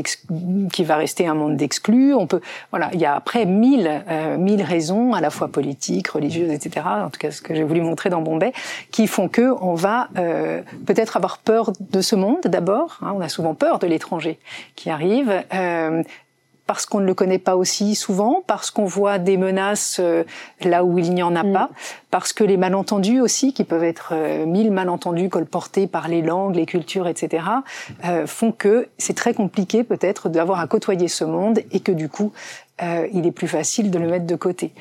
qui 0.72 0.84
va 0.84 0.96
rester 0.96 1.28
un 1.28 1.34
monde 1.34 1.58
d'exclus. 1.58 2.14
On 2.14 2.28
peut, 2.28 2.42
voilà, 2.72 2.90
il 2.94 3.00
y 3.00 3.06
a 3.06 3.16
après 3.16 3.46
mille, 3.46 3.90
euh, 4.10 4.38
mille 4.38 4.62
raisons, 4.62 5.14
à 5.14 5.22
la 5.22 5.30
fois 5.30 5.50
politiques, 5.50 6.10
religieuses, 6.10 6.52
etc. 6.52 6.86
En 6.88 7.10
tout 7.10 7.20
cas, 7.20 7.32
ce 7.32 7.42
que 7.42 7.54
j'ai 7.54 7.64
voulu 7.64 7.82
montrer 7.82 8.10
dans 8.10 8.22
Bombay, 8.22 8.54
qui 8.92 9.08
font 9.08 9.28
que 9.28 9.54
on 9.62 9.76
va 9.76 10.08
euh, 10.18 10.62
peut-être 10.86 11.18
avoir 11.18 11.40
peur 11.40 11.74
de 11.80 12.02
ce 12.02 12.16
monde 12.16 12.42
d'abord. 12.46 13.00
Hein, 13.02 13.14
on 13.16 13.22
a 13.22 13.30
souvent 13.30 13.54
peur 13.54 13.80
de 13.80 13.88
l'étranger 13.88 14.40
qui 14.76 14.90
arrive. 14.90 15.44
Parce 16.70 16.86
qu'on 16.86 17.00
ne 17.00 17.08
le 17.08 17.16
connaît 17.16 17.40
pas 17.40 17.56
aussi 17.56 17.96
souvent, 17.96 18.44
parce 18.46 18.70
qu'on 18.70 18.86
voit 18.86 19.18
des 19.18 19.38
menaces 19.38 19.98
euh, 20.00 20.24
là 20.62 20.84
où 20.84 21.00
il 21.00 21.16
n'y 21.16 21.24
en 21.24 21.36
a 21.36 21.42
mm. 21.42 21.52
pas, 21.52 21.72
parce 22.12 22.32
que 22.32 22.44
les 22.44 22.58
malentendus 22.58 23.22
aussi, 23.22 23.54
qui 23.54 23.64
peuvent 23.64 23.84
être 23.84 24.12
euh, 24.12 24.46
mille 24.46 24.70
malentendus 24.70 25.30
colportés 25.30 25.88
par 25.88 26.08
les 26.08 26.22
langues, 26.22 26.56
les 26.56 26.68
cultures, 26.68 27.08
etc., 27.08 27.44
euh, 28.06 28.28
font 28.28 28.52
que 28.52 28.88
c'est 29.00 29.16
très 29.16 29.34
compliqué 29.34 29.84
peut-être 29.84 30.30
d'avoir 30.30 30.60
à 30.60 30.68
côtoyer 30.68 31.08
ce 31.08 31.24
monde 31.24 31.62
et 31.72 31.80
que 31.80 31.92
du 31.92 32.08
coup, 32.08 32.34
il 33.12 33.26
est 33.26 33.32
plus 33.32 33.48
facile 33.48 33.90
de 33.90 33.98
le 33.98 34.08
mettre 34.08 34.26
de 34.28 34.36
côté. 34.36 34.72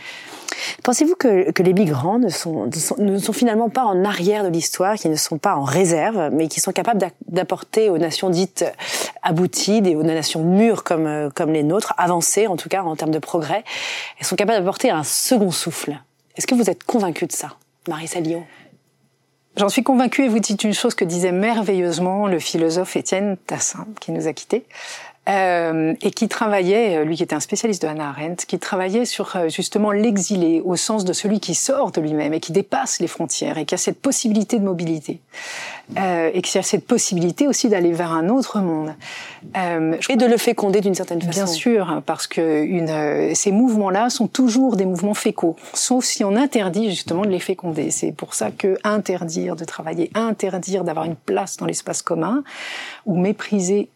Pensez-vous 0.82 1.14
que, 1.14 1.62
les 1.62 1.72
migrants 1.72 2.18
ne 2.18 2.28
sont, 2.28 2.70
finalement 3.32 3.68
pas 3.68 3.84
en 3.84 4.04
arrière 4.04 4.44
de 4.44 4.48
l'histoire, 4.48 4.96
qui 4.96 5.08
ne 5.08 5.16
sont 5.16 5.38
pas 5.38 5.56
en 5.56 5.64
réserve, 5.64 6.30
mais 6.32 6.48
qui 6.48 6.60
sont 6.60 6.72
capables 6.72 7.00
d'apporter 7.28 7.90
aux 7.90 7.98
nations 7.98 8.30
dites 8.30 8.64
abouties, 9.22 9.82
et 9.84 9.96
aux 9.96 10.02
nations 10.02 10.42
mûres 10.42 10.84
comme, 10.84 11.06
euh, 11.06 11.30
comme 11.34 11.52
les 11.52 11.62
nôtres, 11.62 11.94
avancées 11.98 12.46
en 12.46 12.56
tout 12.56 12.68
cas 12.68 12.82
en 12.82 12.96
termes 12.96 13.10
de 13.10 13.18
progrès, 13.18 13.64
elles 14.18 14.26
sont 14.26 14.36
capables 14.36 14.58
d'apporter 14.58 14.90
un 14.90 15.04
second 15.04 15.50
souffle? 15.50 15.98
Est-ce 16.36 16.46
que 16.46 16.54
vous 16.54 16.70
êtes 16.70 16.84
convaincu 16.84 17.26
de 17.26 17.32
ça, 17.32 17.56
Marie 17.88 18.08
Lyon 18.20 18.44
J'en 19.56 19.68
suis 19.68 19.82
convaincue 19.82 20.24
et 20.24 20.28
vous 20.28 20.38
dites 20.38 20.62
une 20.62 20.72
chose 20.72 20.94
que 20.94 21.04
disait 21.04 21.32
merveilleusement 21.32 22.28
le 22.28 22.38
philosophe 22.38 22.94
Étienne 22.94 23.36
Tassin, 23.46 23.88
qui 24.00 24.12
nous 24.12 24.28
a 24.28 24.32
quittés 24.32 24.64
euh, 25.28 25.94
et 26.00 26.10
qui 26.10 26.28
travaillait, 26.28 26.98
euh, 26.98 27.04
lui 27.04 27.16
qui 27.16 27.22
était 27.22 27.34
un 27.34 27.40
spécialiste 27.40 27.82
de 27.82 27.88
Hannah 27.88 28.08
Arendt, 28.08 28.46
qui 28.46 28.58
travaillait 28.58 29.04
sur 29.04 29.36
euh, 29.36 29.48
justement 29.48 29.90
l'exilé 29.90 30.62
au 30.64 30.76
sens 30.76 31.04
de 31.04 31.12
celui 31.12 31.40
qui 31.40 31.54
sort 31.54 31.90
de 31.90 32.00
lui-même 32.00 32.32
et 32.32 32.40
qui 32.40 32.52
dépasse 32.52 33.00
les 33.00 33.08
frontières 33.08 33.58
et 33.58 33.66
qui 33.66 33.74
a 33.74 33.78
cette 33.78 34.00
possibilité 34.00 34.58
de 34.58 34.64
mobilité 34.64 35.20
euh, 35.98 36.30
et 36.32 36.40
qui 36.40 36.56
a 36.56 36.62
cette 36.62 36.86
possibilité 36.86 37.46
aussi 37.46 37.68
d'aller 37.68 37.92
vers 37.92 38.12
un 38.12 38.28
autre 38.28 38.60
monde 38.60 38.94
euh, 39.56 39.96
et 40.08 40.16
de 40.16 40.24
le 40.24 40.36
féconder 40.38 40.80
d'une 40.80 40.94
certaine 40.94 41.20
façon. 41.20 41.30
Bien 41.30 41.46
sûr, 41.46 42.02
parce 42.06 42.26
que 42.26 42.64
une, 42.64 43.34
ces 43.34 43.52
mouvements-là 43.52 44.08
sont 44.08 44.28
toujours 44.28 44.76
des 44.76 44.86
mouvements 44.86 45.14
fécaux, 45.14 45.56
sauf 45.74 46.04
si 46.04 46.24
on 46.24 46.36
interdit 46.36 46.90
justement 46.90 47.22
de 47.22 47.30
les 47.30 47.40
féconder. 47.40 47.90
C'est 47.90 48.12
pour 48.12 48.34
ça 48.34 48.50
que 48.50 48.78
interdire 48.84 49.56
de 49.56 49.64
travailler, 49.64 50.10
interdire 50.14 50.84
d'avoir 50.84 51.04
une 51.04 51.16
place 51.16 51.58
dans 51.58 51.66
l'espace 51.66 52.00
commun 52.00 52.42
ou 53.04 53.16
mépriser 53.18 53.88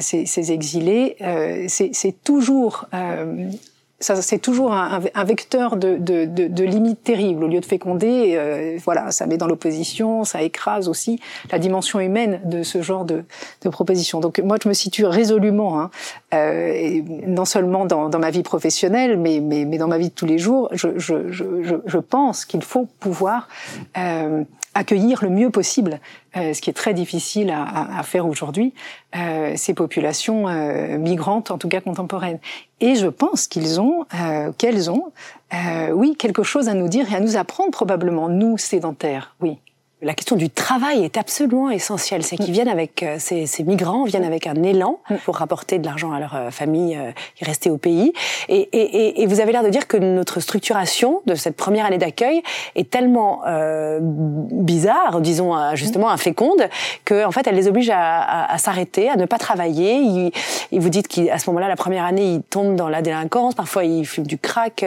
ces, 0.00 0.26
ces 0.26 0.52
exilés, 0.56 1.16
euh, 1.20 1.66
c'est 1.68 2.24
toujours 2.24 2.86
euh, 2.94 3.50
c'est 3.98 4.38
toujours 4.40 4.74
un, 4.74 5.00
un 5.14 5.24
vecteur 5.24 5.76
de, 5.76 5.96
de, 5.96 6.26
de, 6.26 6.48
de, 6.48 6.64
limite 6.64 7.02
terrible. 7.02 7.44
Au 7.44 7.48
lieu 7.48 7.60
de 7.60 7.64
féconder, 7.64 8.34
euh, 8.36 8.76
voilà, 8.84 9.10
ça 9.10 9.26
met 9.26 9.38
dans 9.38 9.46
l'opposition, 9.46 10.24
ça 10.24 10.42
écrase 10.42 10.88
aussi 10.88 11.18
la 11.50 11.58
dimension 11.58 11.98
humaine 12.00 12.40
de 12.44 12.62
ce 12.62 12.82
genre 12.82 13.06
de, 13.06 13.24
proposition. 13.70 14.20
Donc 14.20 14.38
moi, 14.40 14.58
je 14.62 14.68
me 14.68 14.74
situe 14.74 15.06
résolument, 15.06 15.80
hein, 15.80 15.90
euh, 16.34 17.00
non 17.26 17.46
seulement 17.46 17.86
dans, 17.86 18.10
dans, 18.10 18.18
ma 18.18 18.30
vie 18.30 18.42
professionnelle, 18.42 19.18
mais, 19.18 19.40
mais, 19.40 19.64
mais, 19.64 19.78
dans 19.78 19.88
ma 19.88 19.98
vie 19.98 20.10
de 20.10 20.14
tous 20.14 20.26
les 20.26 20.38
jours, 20.38 20.68
je, 20.72 20.98
je, 20.98 21.32
je, 21.32 21.74
je 21.84 21.98
pense 21.98 22.44
qu'il 22.44 22.62
faut 22.62 22.86
pouvoir 23.00 23.48
euh, 23.96 24.44
accueillir 24.76 25.22
le 25.22 25.30
mieux 25.30 25.50
possible, 25.50 26.00
euh, 26.36 26.52
ce 26.52 26.60
qui 26.60 26.70
est 26.70 26.74
très 26.74 26.94
difficile 26.94 27.50
à, 27.50 27.62
à, 27.62 27.98
à 27.98 28.02
faire 28.02 28.26
aujourd'hui, 28.26 28.74
euh, 29.16 29.54
ces 29.56 29.74
populations 29.74 30.48
euh, 30.48 30.98
migrantes, 30.98 31.50
en 31.50 31.58
tout 31.58 31.68
cas 31.68 31.80
contemporaines. 31.80 32.38
Et 32.80 32.94
je 32.94 33.06
pense 33.06 33.46
qu'ils 33.48 33.80
ont, 33.80 34.04
euh, 34.14 34.52
qu'elles 34.56 34.90
ont, 34.90 35.12
euh, 35.54 35.90
oui, 35.92 36.14
quelque 36.16 36.42
chose 36.42 36.68
à 36.68 36.74
nous 36.74 36.88
dire 36.88 37.10
et 37.12 37.16
à 37.16 37.20
nous 37.20 37.36
apprendre 37.36 37.70
probablement, 37.70 38.28
nous 38.28 38.58
sédentaires, 38.58 39.34
oui 39.40 39.58
la 40.02 40.12
question 40.12 40.36
du 40.36 40.50
travail 40.50 41.04
est 41.04 41.16
absolument 41.16 41.70
essentielle. 41.70 42.22
C'est 42.22 42.36
qu'ils 42.36 42.52
viennent 42.52 42.68
avec 42.68 43.02
euh, 43.02 43.16
ces, 43.18 43.46
ces, 43.46 43.64
migrants 43.64 44.04
viennent 44.04 44.24
avec 44.24 44.46
un 44.46 44.62
élan 44.62 45.00
mm. 45.08 45.16
pour 45.24 45.36
rapporter 45.36 45.78
de 45.78 45.86
l'argent 45.86 46.12
à 46.12 46.20
leur 46.20 46.34
euh, 46.34 46.50
famille 46.50 46.92
et 46.92 46.98
euh, 46.98 47.10
rester 47.40 47.70
au 47.70 47.78
pays. 47.78 48.12
Et, 48.50 48.68
et, 48.72 49.22
et 49.22 49.26
vous 49.26 49.40
avez 49.40 49.52
l'air 49.52 49.62
de 49.62 49.70
dire 49.70 49.88
que 49.88 49.96
notre 49.96 50.40
structuration 50.40 51.22
de 51.24 51.34
cette 51.34 51.56
première 51.56 51.86
année 51.86 51.96
d'accueil 51.96 52.42
est 52.74 52.90
tellement 52.90 53.40
euh, 53.46 53.98
bizarre, 54.02 55.22
disons 55.22 55.54
justement 55.74 56.10
inféconde, 56.10 56.68
que 57.06 57.24
en 57.24 57.30
fait 57.30 57.46
elle 57.46 57.54
les 57.54 57.66
oblige 57.66 57.88
à, 57.88 58.20
à, 58.20 58.52
à 58.52 58.58
s'arrêter, 58.58 59.08
à 59.08 59.16
ne 59.16 59.24
pas 59.24 59.38
travailler. 59.38 59.94
Ils, 59.94 60.30
ils 60.72 60.80
vous 60.80 60.90
dites 60.90 61.08
qu'à 61.08 61.38
ce 61.38 61.48
moment-là, 61.50 61.68
la 61.68 61.76
première 61.76 62.04
année, 62.04 62.34
ils 62.34 62.42
tombent 62.42 62.76
dans 62.76 62.88
la 62.88 63.00
délinquance. 63.00 63.54
Parfois, 63.54 63.84
ils 63.84 64.06
fument 64.06 64.26
du 64.26 64.36
crack, 64.36 64.84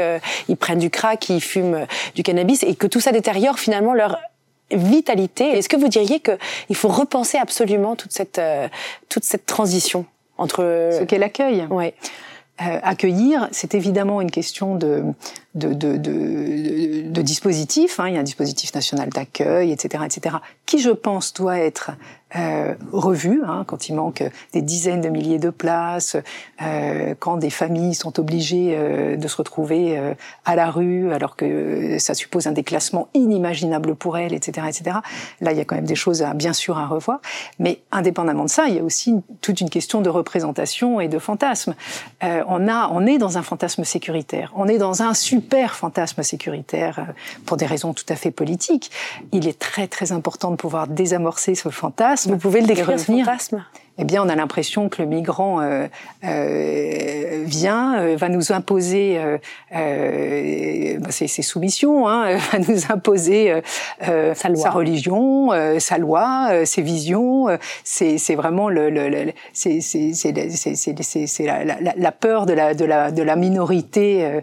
ils 0.47 0.57
prennent 0.57 0.79
du 0.79 0.89
crack, 0.89 1.29
ils 1.29 1.41
fument 1.41 1.87
du 2.15 2.23
cannabis, 2.23 2.63
et 2.63 2.75
que 2.75 2.87
tout 2.87 2.99
ça 2.99 3.11
détériore 3.11 3.57
finalement 3.57 3.93
leur 3.93 4.17
vitalité. 4.71 5.57
Est-ce 5.57 5.69
que 5.69 5.77
vous 5.77 5.87
diriez 5.87 6.19
qu'il 6.19 6.75
faut 6.75 6.89
repenser 6.89 7.37
absolument 7.37 7.95
toute 7.95 8.11
cette, 8.11 8.39
euh, 8.39 8.67
toute 9.09 9.23
cette 9.23 9.45
transition 9.45 10.05
entre... 10.37 10.89
Ce 10.99 11.03
qu'est 11.03 11.17
l'accueil 11.17 11.65
ouais. 11.69 11.93
Euh, 12.61 12.77
accueillir, 12.83 13.47
c'est 13.51 13.73
évidemment 13.73 14.19
une 14.19 14.31
question 14.31 14.75
de, 14.75 15.03
de, 15.55 15.73
de, 15.73 15.97
de, 15.97 17.09
de 17.09 17.21
dispositifs. 17.21 17.99
Hein. 17.99 18.09
Il 18.09 18.13
y 18.13 18.17
a 18.17 18.19
un 18.19 18.23
dispositif 18.23 18.73
national 18.73 19.09
d'accueil, 19.09 19.71
etc., 19.71 20.03
etc., 20.05 20.37
qui, 20.65 20.79
je 20.79 20.91
pense, 20.91 21.33
doit 21.33 21.57
être 21.57 21.91
euh, 22.35 22.75
revu, 22.91 23.41
hein, 23.43 23.63
quand 23.65 23.89
il 23.89 23.95
manque 23.95 24.23
des 24.53 24.61
dizaines 24.61 25.01
de 25.01 25.09
milliers 25.09 25.39
de 25.39 25.49
places, 25.49 26.15
euh, 26.61 27.15
quand 27.17 27.37
des 27.37 27.49
familles 27.49 27.95
sont 27.95 28.19
obligées 28.19 28.75
euh, 28.75 29.15
de 29.15 29.27
se 29.27 29.35
retrouver 29.37 29.97
euh, 29.97 30.13
à 30.45 30.55
la 30.55 30.69
rue 30.69 31.11
alors 31.11 31.35
que 31.35 31.97
ça 31.97 32.13
suppose 32.13 32.45
un 32.45 32.51
déclassement 32.51 33.07
inimaginable 33.15 33.95
pour 33.95 34.17
elles, 34.17 34.33
etc., 34.33 34.67
etc. 34.69 34.97
Là, 35.41 35.51
il 35.53 35.57
y 35.57 35.61
a 35.61 35.65
quand 35.65 35.75
même 35.75 35.85
des 35.85 35.95
choses 35.95 36.21
à, 36.21 36.33
bien 36.33 36.53
sûr 36.53 36.77
à 36.77 36.85
revoir. 36.85 37.19
Mais 37.57 37.81
indépendamment 37.91 38.43
de 38.43 38.49
ça, 38.49 38.67
il 38.67 38.75
y 38.75 38.79
a 38.79 38.83
aussi 38.83 39.15
toute 39.41 39.59
une 39.59 39.69
question 39.69 40.01
de 40.01 40.09
représentation 40.09 40.99
et 40.99 41.07
de 41.07 41.17
fantasme. 41.17 41.73
Euh, 42.23 42.43
on 42.47 42.67
a, 42.67 42.89
on 42.91 43.07
est 43.07 43.17
dans 43.17 43.37
un 43.39 43.43
fantasme 43.43 43.83
sécuritaire. 43.83 44.51
On 44.55 44.67
est 44.67 44.77
dans 44.77 45.01
un 45.01 45.15
fantasme 45.69 46.23
sécuritaire 46.23 47.13
pour 47.45 47.57
des 47.57 47.65
raisons 47.65 47.93
tout 47.93 48.05
à 48.09 48.15
fait 48.15 48.31
politiques. 48.31 48.91
Il 49.31 49.47
est 49.47 49.57
très 49.57 49.87
très 49.87 50.11
important 50.11 50.51
de 50.51 50.55
pouvoir 50.55 50.87
désamorcer 50.87 51.55
ce 51.55 51.69
fantasme. 51.69 52.31
Vous 52.31 52.37
pouvez 52.37 52.61
le 52.61 52.67
décrire, 52.67 52.99
fantasme? 52.99 53.63
Eh 54.01 54.05
bien, 54.05 54.23
on 54.23 54.29
a 54.29 54.35
l'impression 54.35 54.87
que 54.87 55.01
le 55.01 55.07
migrant 55.09 55.59
euh, 55.59 55.85
euh, 56.23 57.43
vient, 57.45 57.99
euh, 57.99 58.15
va 58.15 58.29
nous 58.29 58.53
imposer 58.53 59.17
euh, 59.17 59.37
euh 59.75 60.97
bah, 60.99 61.11
ses, 61.11 61.27
ses, 61.27 61.41
soumissions, 61.41 62.07
hein, 62.07 62.37
va 62.51 62.59
nous 62.59 62.91
imposer 62.91 63.61
euh, 64.07 64.33
sa, 64.33 64.55
sa, 64.55 64.69
religion, 64.69 65.49
sa 65.79 65.97
loi, 65.97 66.49
ses 66.63 66.81
visions. 66.81 67.47
C'est 67.83 68.35
vraiment 68.35 68.69
le, 68.69 68.89
le, 68.89 69.09
le 69.09 69.33
c'est 69.53 69.79
la, 71.39 71.65
la, 71.65 71.77
la, 71.95 72.11
peur 72.13 72.45
de 72.45 72.53
la, 72.53 72.73
de 72.73 72.85
la, 72.85 73.11
de 73.11 73.21
la 73.21 73.35
minorité, 73.35 74.39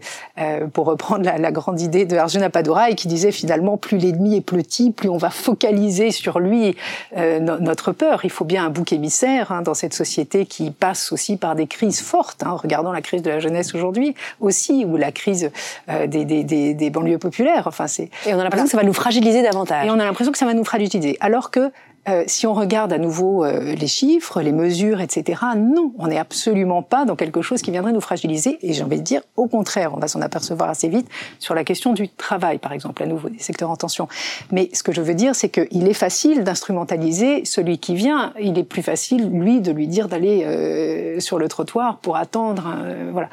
pour 0.75 0.87
reprendre 0.87 1.25
la, 1.25 1.39
la, 1.39 1.51
grande 1.51 1.81
idée 1.81 2.05
de 2.05 2.17
Arjuna 2.17 2.51
Padorai, 2.51 2.95
qui 2.95 3.09
disait 3.09 3.33
finalement 3.33 3.79
plus 3.79 3.97
l'ennemi 3.97 4.37
est 4.37 4.43
petit, 4.43 4.91
plus 4.91 5.09
on 5.09 5.17
va 5.17 5.31
focaliser 5.31 6.11
sur 6.11 6.41
lui 6.41 6.77
notre 7.17 7.93
peur. 7.93 8.21
Il 8.25 8.31
faut 8.31 8.45
bien 8.45 8.67
un 8.67 8.71
bouc 8.71 8.93
émissaire 8.93 9.46
Hein, 9.50 9.62
dans 9.62 9.75
cette 9.75 9.95
société 9.95 10.47
qui 10.47 10.71
passe 10.71 11.12
aussi 11.12 11.37
par 11.37 11.55
des 11.55 11.67
crises 11.67 12.00
fortes. 12.00 12.43
Hein. 12.45 12.57
Regardons 12.62 12.93
la 12.93 13.00
crise 13.00 13.23
de 13.23 13.31
la 13.31 13.41
jeunesse 13.41 13.75
aujourd'hui 13.75 14.15
aussi, 14.41 14.85
ou 14.85 14.97
la 14.97 15.12
crise 15.12 15.50
euh, 15.88 16.07
des, 16.07 16.25
des, 16.25 16.45
des, 16.45 16.75
des, 16.75 16.91
banlieues 16.91 17.19
populaires. 17.19 17.67
Enfin, 17.67 17.87
c'est 17.87 18.11
et 18.26 18.35
on 18.35 18.38
a 18.38 18.45
l'impression 18.45 18.65
que 18.65 18.71
ça 18.71 18.76
va 18.76 18.85
nous 18.85 18.93
fragiliser 18.93 19.43
davantage. 19.43 19.87
Et 19.87 19.91
on 19.91 19.99
a 19.99 20.05
l'impression 20.05 20.33
que 20.33 20.38
ça 20.38 20.47
va 20.47 20.55
nous 20.55 20.65
fragiliser, 20.65 21.17
alors 21.21 21.50
que 21.50 21.71
euh, 22.09 22.25
si 22.27 22.47
on 22.47 22.55
regarde 22.55 22.93
à 22.93 22.99
nouveau 22.99 23.45
euh, 23.45 23.75
les 23.75 23.87
chiffres, 23.87 24.41
les 24.41 24.53
mesures, 24.53 25.01
etc., 25.01 25.41
non, 25.57 25.93
on 25.99 26.07
n'est 26.07 26.19
absolument 26.19 26.83
pas 26.83 27.05
dans 27.05 27.17
quelque 27.17 27.43
chose 27.43 27.63
qui 27.63 27.71
viendrait 27.71 27.93
nous 27.93 28.01
fragiliser. 28.01 28.59
Et 28.63 28.73
j'ai 28.73 28.83
envie 28.83 28.99
de 28.99 29.03
dire, 29.03 29.23
au 29.37 29.47
contraire, 29.47 29.93
on 29.95 29.99
va 29.99 30.09
s'en 30.09 30.21
apercevoir 30.21 30.69
assez 30.69 30.89
vite 30.89 31.09
sur 31.39 31.55
la 31.55 31.65
question 31.65 31.93
du 31.93 32.09
travail, 32.09 32.59
par 32.59 32.73
exemple, 32.73 33.03
à 33.03 33.07
nouveau, 33.07 33.29
des 33.29 33.39
secteurs 33.39 33.71
en 33.71 33.77
tension. 33.77 34.09
Mais 34.53 34.71
ce 34.73 34.83
que 34.83 34.93
je 34.93 35.01
veux 35.01 35.15
dire, 35.15 35.35
c'est 35.35 35.49
qu'il 35.49 35.89
est 35.89 35.95
facile 35.95 36.45
d'instrumentaliser 36.45 37.45
celui 37.45 37.79
qui 37.79 37.97
vient. 37.97 38.33
Il 38.41 38.59
est 38.59 38.65
plus 38.65 38.83
facile, 38.83 39.29
lui, 39.31 39.61
de 39.61 39.73
lui 39.73 39.89
dire 39.89 40.09
d'aller 40.09 40.45
euh, 40.45 41.19
sur 41.21 41.39
le 41.39 41.49
trottoir 41.49 41.99
pour 41.99 42.17
attendre. 42.17 42.77
voilà. 43.13 43.29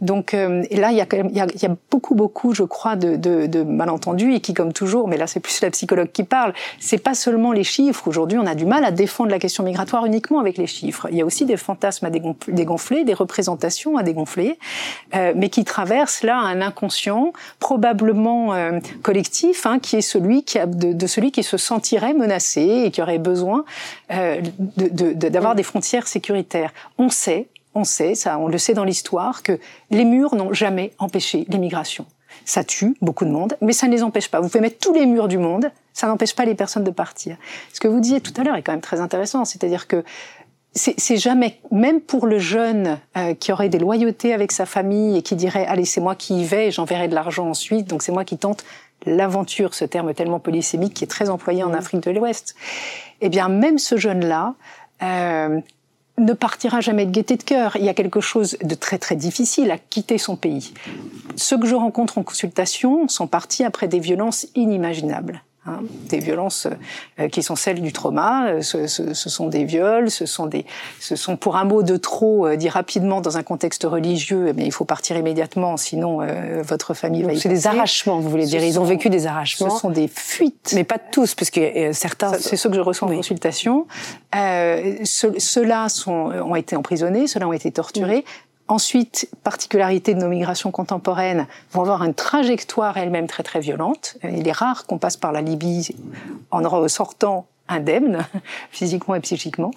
Donc 0.00 0.34
et 0.34 0.76
là, 0.76 0.90
il 0.92 0.96
y 0.96 1.00
a 1.00 1.06
y 1.12 1.40
a, 1.40 1.46
y 1.46 1.66
a 1.66 1.76
beaucoup, 1.90 2.14
beaucoup, 2.14 2.54
je 2.54 2.62
crois, 2.62 2.96
de, 2.96 3.16
de, 3.16 3.46
de 3.46 3.62
malentendus 3.62 4.34
et 4.34 4.40
qui, 4.40 4.54
comme 4.54 4.72
toujours, 4.72 5.08
mais 5.08 5.16
là, 5.16 5.26
c'est 5.26 5.40
plus 5.40 5.60
la 5.60 5.70
psychologue 5.70 6.10
qui 6.12 6.24
parle. 6.24 6.54
C'est 6.80 6.98
pas 6.98 7.14
seulement 7.14 7.52
les 7.52 7.64
chiffres 7.64 8.08
Aujourd'hui, 8.14 8.38
on 8.38 8.46
a 8.46 8.54
du 8.54 8.64
mal 8.64 8.84
à 8.84 8.92
défendre 8.92 9.30
la 9.30 9.40
question 9.40 9.64
migratoire 9.64 10.06
uniquement 10.06 10.38
avec 10.38 10.56
les 10.56 10.68
chiffres. 10.68 11.08
Il 11.10 11.16
y 11.16 11.20
a 11.20 11.24
aussi 11.24 11.46
des 11.46 11.56
fantasmes 11.56 12.06
à 12.06 12.10
dégonfler, 12.10 13.02
des 13.02 13.12
représentations 13.12 13.96
à 13.96 14.04
dégonfler, 14.04 14.56
euh, 15.16 15.32
mais 15.34 15.48
qui 15.48 15.64
traversent 15.64 16.22
là 16.22 16.38
un 16.38 16.60
inconscient 16.60 17.32
probablement 17.58 18.54
euh, 18.54 18.78
collectif, 19.02 19.66
hein, 19.66 19.80
qui 19.80 19.96
est 19.96 20.00
celui 20.00 20.44
qui 20.44 20.60
a, 20.60 20.66
de, 20.66 20.92
de, 20.92 21.06
celui 21.08 21.32
qui 21.32 21.42
se 21.42 21.56
sentirait 21.56 22.14
menacé 22.14 22.84
et 22.84 22.92
qui 22.92 23.02
aurait 23.02 23.18
besoin 23.18 23.64
euh, 24.12 24.40
d'avoir 24.76 25.54
de, 25.54 25.56
des 25.56 25.64
frontières 25.64 26.06
sécuritaires. 26.06 26.72
On 26.98 27.08
sait, 27.08 27.48
on 27.74 27.82
sait, 27.82 28.14
ça, 28.14 28.38
on 28.38 28.46
le 28.46 28.58
sait 28.58 28.74
dans 28.74 28.84
l'histoire, 28.84 29.42
que 29.42 29.58
les 29.90 30.04
murs 30.04 30.36
n'ont 30.36 30.52
jamais 30.52 30.92
empêché 31.00 31.46
l'immigration. 31.48 32.06
Ça 32.44 32.62
tue 32.62 32.94
beaucoup 33.02 33.24
de 33.24 33.30
monde, 33.30 33.56
mais 33.60 33.72
ça 33.72 33.88
ne 33.88 33.92
les 33.92 34.04
empêche 34.04 34.28
pas. 34.28 34.38
Vous 34.38 34.46
pouvez 34.46 34.60
mettre 34.60 34.78
tous 34.78 34.94
les 34.94 35.04
murs 35.04 35.26
du 35.26 35.38
monde, 35.38 35.72
ça 35.94 36.06
n'empêche 36.06 36.34
pas 36.34 36.44
les 36.44 36.54
personnes 36.54 36.84
de 36.84 36.90
partir. 36.90 37.36
Ce 37.72 37.80
que 37.80 37.88
vous 37.88 38.00
disiez 38.00 38.20
tout 38.20 38.32
à 38.36 38.44
l'heure 38.44 38.56
est 38.56 38.62
quand 38.62 38.72
même 38.72 38.80
très 38.82 39.00
intéressant, 39.00 39.46
c'est-à-dire 39.46 39.88
que 39.88 40.04
c'est 40.76 41.16
jamais, 41.18 41.60
même 41.70 42.00
pour 42.00 42.26
le 42.26 42.40
jeune 42.40 42.98
euh, 43.16 43.34
qui 43.34 43.52
aurait 43.52 43.68
des 43.68 43.78
loyautés 43.78 44.34
avec 44.34 44.50
sa 44.50 44.66
famille 44.66 45.16
et 45.16 45.22
qui 45.22 45.36
dirait 45.36 45.64
allez 45.66 45.84
c'est 45.84 46.00
moi 46.00 46.16
qui 46.16 46.40
y 46.40 46.44
vais, 46.44 46.72
j'enverrai 46.72 47.06
de 47.06 47.14
l'argent 47.14 47.48
ensuite, 47.48 47.86
donc 47.86 48.02
c'est 48.02 48.10
moi 48.10 48.24
qui 48.24 48.36
tente 48.38 48.64
l'aventure, 49.06 49.72
ce 49.72 49.84
terme 49.84 50.14
tellement 50.14 50.40
polysémique 50.40 50.94
qui 50.94 51.04
est 51.04 51.08
très 51.08 51.30
employé 51.30 51.62
en 51.62 51.68
mmh. 51.68 51.74
Afrique 51.76 52.02
de 52.02 52.10
l'Ouest. 52.10 52.56
Eh 53.20 53.28
bien 53.28 53.48
même 53.48 53.78
ce 53.78 53.96
jeune-là, 53.96 54.54
euh, 55.02 55.60
ne 56.18 56.32
partira 56.32 56.80
jamais 56.80 57.06
de 57.06 57.10
gaieté 57.10 57.36
de 57.36 57.42
cœur. 57.42 57.76
Il 57.76 57.84
y 57.84 57.88
a 57.88 57.94
quelque 57.94 58.20
chose 58.20 58.56
de 58.62 58.74
très 58.74 58.98
très 58.98 59.16
difficile 59.16 59.70
à 59.70 59.78
quitter 59.78 60.18
son 60.18 60.36
pays. 60.36 60.72
Ceux 61.36 61.58
que 61.58 61.66
je 61.66 61.74
rencontre 61.74 62.18
en 62.18 62.22
consultation 62.22 63.08
sont 63.08 63.26
partis 63.26 63.64
après 63.64 63.88
des 63.88 63.98
violences 63.98 64.46
inimaginables. 64.54 65.42
Hein, 65.66 65.80
des 66.10 66.18
violences 66.18 66.68
euh, 67.18 67.28
qui 67.28 67.42
sont 67.42 67.56
celles 67.56 67.80
du 67.80 67.90
trauma. 67.90 68.48
Euh, 68.48 68.60
ce, 68.60 68.86
ce, 68.86 69.14
ce, 69.14 69.30
sont 69.30 69.48
des 69.48 69.64
viols, 69.64 70.10
ce 70.10 70.26
sont 70.26 70.44
des, 70.44 70.66
ce 71.00 71.16
sont 71.16 71.38
pour 71.38 71.56
un 71.56 71.64
mot 71.64 71.82
de 71.82 71.96
trop 71.96 72.46
euh, 72.46 72.56
dit 72.56 72.68
rapidement 72.68 73.22
dans 73.22 73.38
un 73.38 73.42
contexte 73.42 73.84
religieux. 73.84 74.52
Mais 74.54 74.66
il 74.66 74.72
faut 74.72 74.84
partir 74.84 75.16
immédiatement, 75.16 75.78
sinon 75.78 76.20
votre 76.62 76.92
famille 76.92 77.22
va. 77.22 77.34
C'est 77.34 77.48
des 77.48 77.66
arrachements, 77.66 78.20
vous 78.20 78.28
voulez 78.28 78.44
dire 78.44 78.62
Ils 78.62 78.78
ont 78.78 78.84
vécu 78.84 79.08
des 79.08 79.26
arrachements. 79.26 79.70
Ce 79.70 79.80
sont 79.80 79.88
des 79.88 80.06
fuites, 80.06 80.72
mais 80.74 80.84
pas 80.84 80.98
tous, 80.98 81.34
parce 81.34 81.50
que 81.50 81.92
certains. 81.92 82.34
C'est 82.34 82.56
ceux 82.56 82.68
que 82.68 82.76
je 82.76 82.82
reçois 82.82 83.08
en 83.08 83.14
consultation. 83.14 83.86
Ceux-là 84.34 85.88
sont 85.88 86.30
ont 86.44 86.56
été 86.56 86.76
emprisonnés, 86.76 87.26
ceux-là 87.26 87.48
ont 87.48 87.54
été 87.54 87.70
torturés. 87.70 88.26
Ensuite, 88.66 89.28
particularité 89.42 90.14
de 90.14 90.20
nos 90.20 90.28
migrations 90.28 90.70
contemporaines, 90.70 91.46
vont 91.72 91.82
avoir 91.82 92.02
une 92.02 92.14
trajectoire 92.14 92.96
elle-même 92.96 93.26
très 93.26 93.42
très 93.42 93.60
violente. 93.60 94.16
Il 94.22 94.48
est 94.48 94.52
rare 94.52 94.86
qu'on 94.86 94.98
passe 94.98 95.18
par 95.18 95.32
la 95.32 95.42
Libye 95.42 95.94
en 96.50 96.66
ressortant 96.66 97.46
indemne, 97.68 98.24
physiquement 98.70 99.14
et 99.14 99.20
psychiquement. 99.20 99.70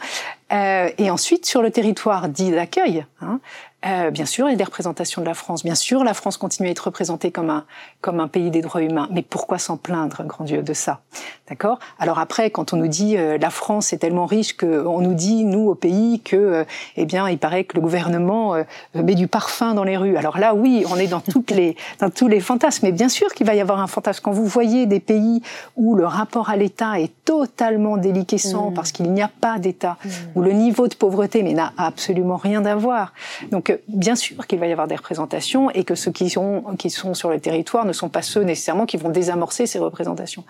Euh, 0.54 0.90
et 0.98 1.10
ensuite, 1.12 1.46
sur 1.46 1.62
le 1.62 1.72
territoire 1.72 2.30
dit 2.30 2.52
d'accueil, 2.52 3.06
hein, 3.22 3.40
euh, 3.88 4.12
bien 4.12 4.26
sûr, 4.26 4.48
il 4.48 4.52
y 4.52 4.54
a 4.54 4.58
des 4.58 4.64
représentations 4.64 5.22
de 5.22 5.28
la 5.28 5.34
France. 5.34 5.64
Bien 5.64 5.76
sûr, 5.76 6.04
la 6.04 6.14
France 6.14 6.38
continue 6.38 6.68
à 6.68 6.72
être 6.72 6.80
représentée 6.80 7.32
comme 7.32 7.50
un 7.50 7.66
comme 8.02 8.20
un 8.20 8.28
pays 8.28 8.52
des 8.52 8.62
droits 8.62 8.82
humains. 8.82 9.08
Mais 9.12 9.22
pourquoi 9.22 9.58
s'en 9.58 9.78
plaindre, 9.78 10.24
grand 10.26 10.44
Dieu, 10.44 10.62
de 10.62 10.74
ça? 10.74 11.02
D'accord? 11.50 11.80
Alors 11.98 12.20
après, 12.20 12.52
quand 12.52 12.74
on 12.74 12.78
nous 12.78 12.88
dit 12.88 13.18
euh, 13.18 13.38
la 13.38 13.50
France 13.50 13.94
est 13.94 13.98
tellement 13.98 14.26
riche 14.26 14.58
que 14.58 14.86
on 14.86 15.00
nous 15.00 15.14
dit 15.14 15.46
nous 15.46 15.70
au 15.70 15.76
pays 15.76 16.20
que 16.20 16.36
euh, 16.36 16.64
eh 16.98 17.06
bien, 17.06 17.30
il 17.30 17.38
paraît 17.38 17.64
que 17.64 17.76
le 17.76 17.82
gouvernement 17.82 18.56
euh, 18.56 18.64
met 18.94 19.16
du 19.16 19.28
parfum 19.28 19.74
dans 19.74 19.84
les 19.84 19.96
rues. 19.96 20.18
Alors 20.18 20.38
là, 20.38 20.54
oui, 20.54 20.86
on 20.90 20.98
est 20.98 21.08
dans 21.08 21.22
toutes 21.22 21.52
les 21.52 21.76
dans 22.00 22.10
tous 22.10 22.28
les 22.28 22.42
fantasmes. 22.42 22.86
Mais 22.86 22.92
bien 22.92 23.10
sûr 23.10 23.34
qu'il 23.34 23.48
va 23.48 23.56
y 23.56 23.62
avoir 23.62 23.80
un 23.80 23.88
fantasme 23.88 24.22
quand 24.24 24.32
vous 24.32 24.46
voyez 24.46 24.86
des 24.86 25.00
pays 25.00 25.42
où 25.76 25.96
le 25.96 26.06
rapport 26.06 26.50
à 26.50 26.58
l'État 26.58 27.00
est 27.00 27.12
totalement 27.24 27.98
déliquescent 27.98 28.72
mmh. 28.72 28.74
parce 28.74 28.92
qu'il 28.92 29.12
n'y 29.12 29.22
a 29.22 29.30
pas 29.30 29.58
d'État, 29.58 29.98
mmh. 30.04 30.10
où 30.36 30.42
le 30.42 30.52
niveau 30.52 30.88
de 30.88 30.96
pauvreté 30.96 31.44
mais 31.44 31.54
n'a 31.54 31.72
absolument 31.78 32.38
rien 32.38 32.66
à 32.66 32.76
voir. 32.76 33.14
Donc 33.52 33.77
bien 33.88 34.16
sûr 34.16 34.48
qu'il 34.48 34.60
va 34.60 34.68
y 34.68 34.72
avoir 34.72 34.88
des 34.88 34.96
représentations 34.96 35.70
et 35.72 35.84
que 35.84 35.96
ceux 35.96 36.12
qui 36.12 36.30
sont, 36.30 36.64
qui 36.78 36.90
sont 36.90 37.14
sur 37.14 37.30
le 37.30 37.40
territoire 37.40 37.86
ne 37.86 37.94
sont 37.94 38.10
pas 38.10 38.22
ceux 38.22 38.42
nécessairement 38.42 38.86
qui 38.86 38.98
vont 38.98 39.10
désamorcer 39.10 39.66
ces 39.68 39.80
représentations. 39.80 40.44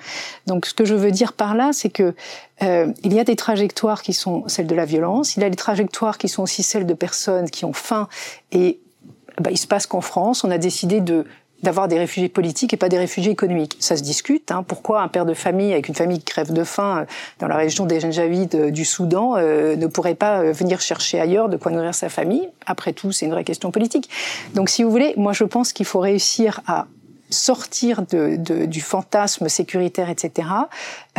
Donc 0.46 0.66
ce 0.66 0.74
que 0.74 0.86
je 0.86 0.96
veux 0.96 1.12
dire 1.12 1.34
par 1.34 1.56
là, 1.56 1.72
c'est 1.74 1.90
que 1.90 2.14
euh, 2.64 2.92
il 3.04 3.14
y 3.14 3.20
a 3.20 3.24
des 3.24 3.36
trajectoires 3.36 4.02
qui 4.02 4.14
sont 4.14 4.48
celles 4.48 4.68
de 4.68 4.76
la 4.76 4.86
violence, 4.86 5.36
il 5.36 5.42
y 5.42 5.46
a 5.46 5.50
des 5.50 5.56
trajectoires 5.56 6.18
qui 6.18 6.30
sont 6.30 6.44
aussi 6.44 6.64
celles 6.64 6.86
de 6.86 6.94
personnes 6.94 7.50
qui 7.50 7.66
ont 7.66 7.74
faim 7.74 8.08
et 8.52 8.80
bah, 9.40 9.52
il 9.52 9.58
se 9.58 9.68
passe 9.68 9.86
qu'en 9.86 10.02
France, 10.02 10.44
on 10.44 10.52
a 10.52 10.58
décidé 10.58 11.00
de 11.00 11.26
d'avoir 11.64 11.88
des 11.88 11.98
réfugiés 11.98 12.30
politiques 12.30 12.74
et 12.74 12.78
pas 12.78 12.90
des 12.90 12.98
réfugiés 12.98 13.32
économiques. 13.32 13.78
Ça 13.80 13.98
se 13.98 14.04
discute. 14.04 14.52
Hein. 14.52 14.64
Pourquoi 14.64 15.02
un 15.02 15.08
père 15.08 15.26
de 15.26 15.34
famille 15.34 15.74
avec 15.74 15.88
une 15.88 15.96
famille 15.96 16.20
qui 16.20 16.26
crève 16.26 16.54
de 16.54 16.64
faim 16.64 17.00
euh, 17.00 17.06
dans 17.40 17.48
la 17.48 17.56
région 17.56 17.86
des 17.86 18.00
Janjavides 18.00 18.56
euh, 18.56 18.72
du 18.72 18.86
Soudan 18.86 19.36
euh, 19.38 19.76
ne 19.76 19.88
pourrait 19.88 20.16
pas 20.16 20.44
venir 20.52 20.82
chercher 20.82 21.20
ailleurs 21.20 21.50
de 21.50 21.58
quoi 21.58 21.72
nourrir 21.72 21.96
sa 21.96 22.10
famille? 22.10 22.48
Après 22.66 22.94
tout, 22.94 23.12
c'est 23.12 23.26
une 23.26 23.32
vraie 23.32 23.44
question 23.44 23.72
politique. 23.72 24.10
Donc, 24.54 24.70
si 24.70 24.84
vous 24.84 24.92
voulez, 24.92 25.14
moi, 25.18 25.34
je 25.34 25.44
pense 25.44 25.74
qu'il 25.74 25.86
faut 25.86 26.00
réussir 26.00 26.62
à 26.68 26.88
sortir 27.30 28.04
de, 28.04 28.36
de, 28.38 28.66
du 28.66 28.82
fantasme 28.82 29.50
sécuritaire, 29.50 30.10
etc., 30.10 30.50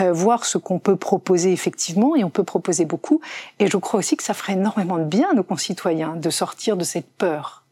euh, 0.01 0.13
voir 0.13 0.45
ce 0.45 0.59
qu'on 0.59 0.79
peut 0.79 0.97
proposer 0.97 1.53
effectivement, 1.53 2.17
et 2.17 2.25
on 2.25 2.31
peut 2.31 2.45
proposer 2.45 2.85
beaucoup. 2.85 3.21
Et 3.59 3.67
je 3.67 3.77
crois 3.77 4.01
aussi 4.01 4.17
que 4.17 4.23
ça 4.23 4.35
ferait 4.35 4.55
énormément 4.55 4.99
de 4.99 5.05
bien 5.05 5.31
à 5.31 5.35
nos 5.35 5.43
concitoyens 5.43 6.17
de 6.17 6.31
sortir 6.31 6.77
de 6.77 6.85
cette 6.85 7.07
peur 7.07 7.65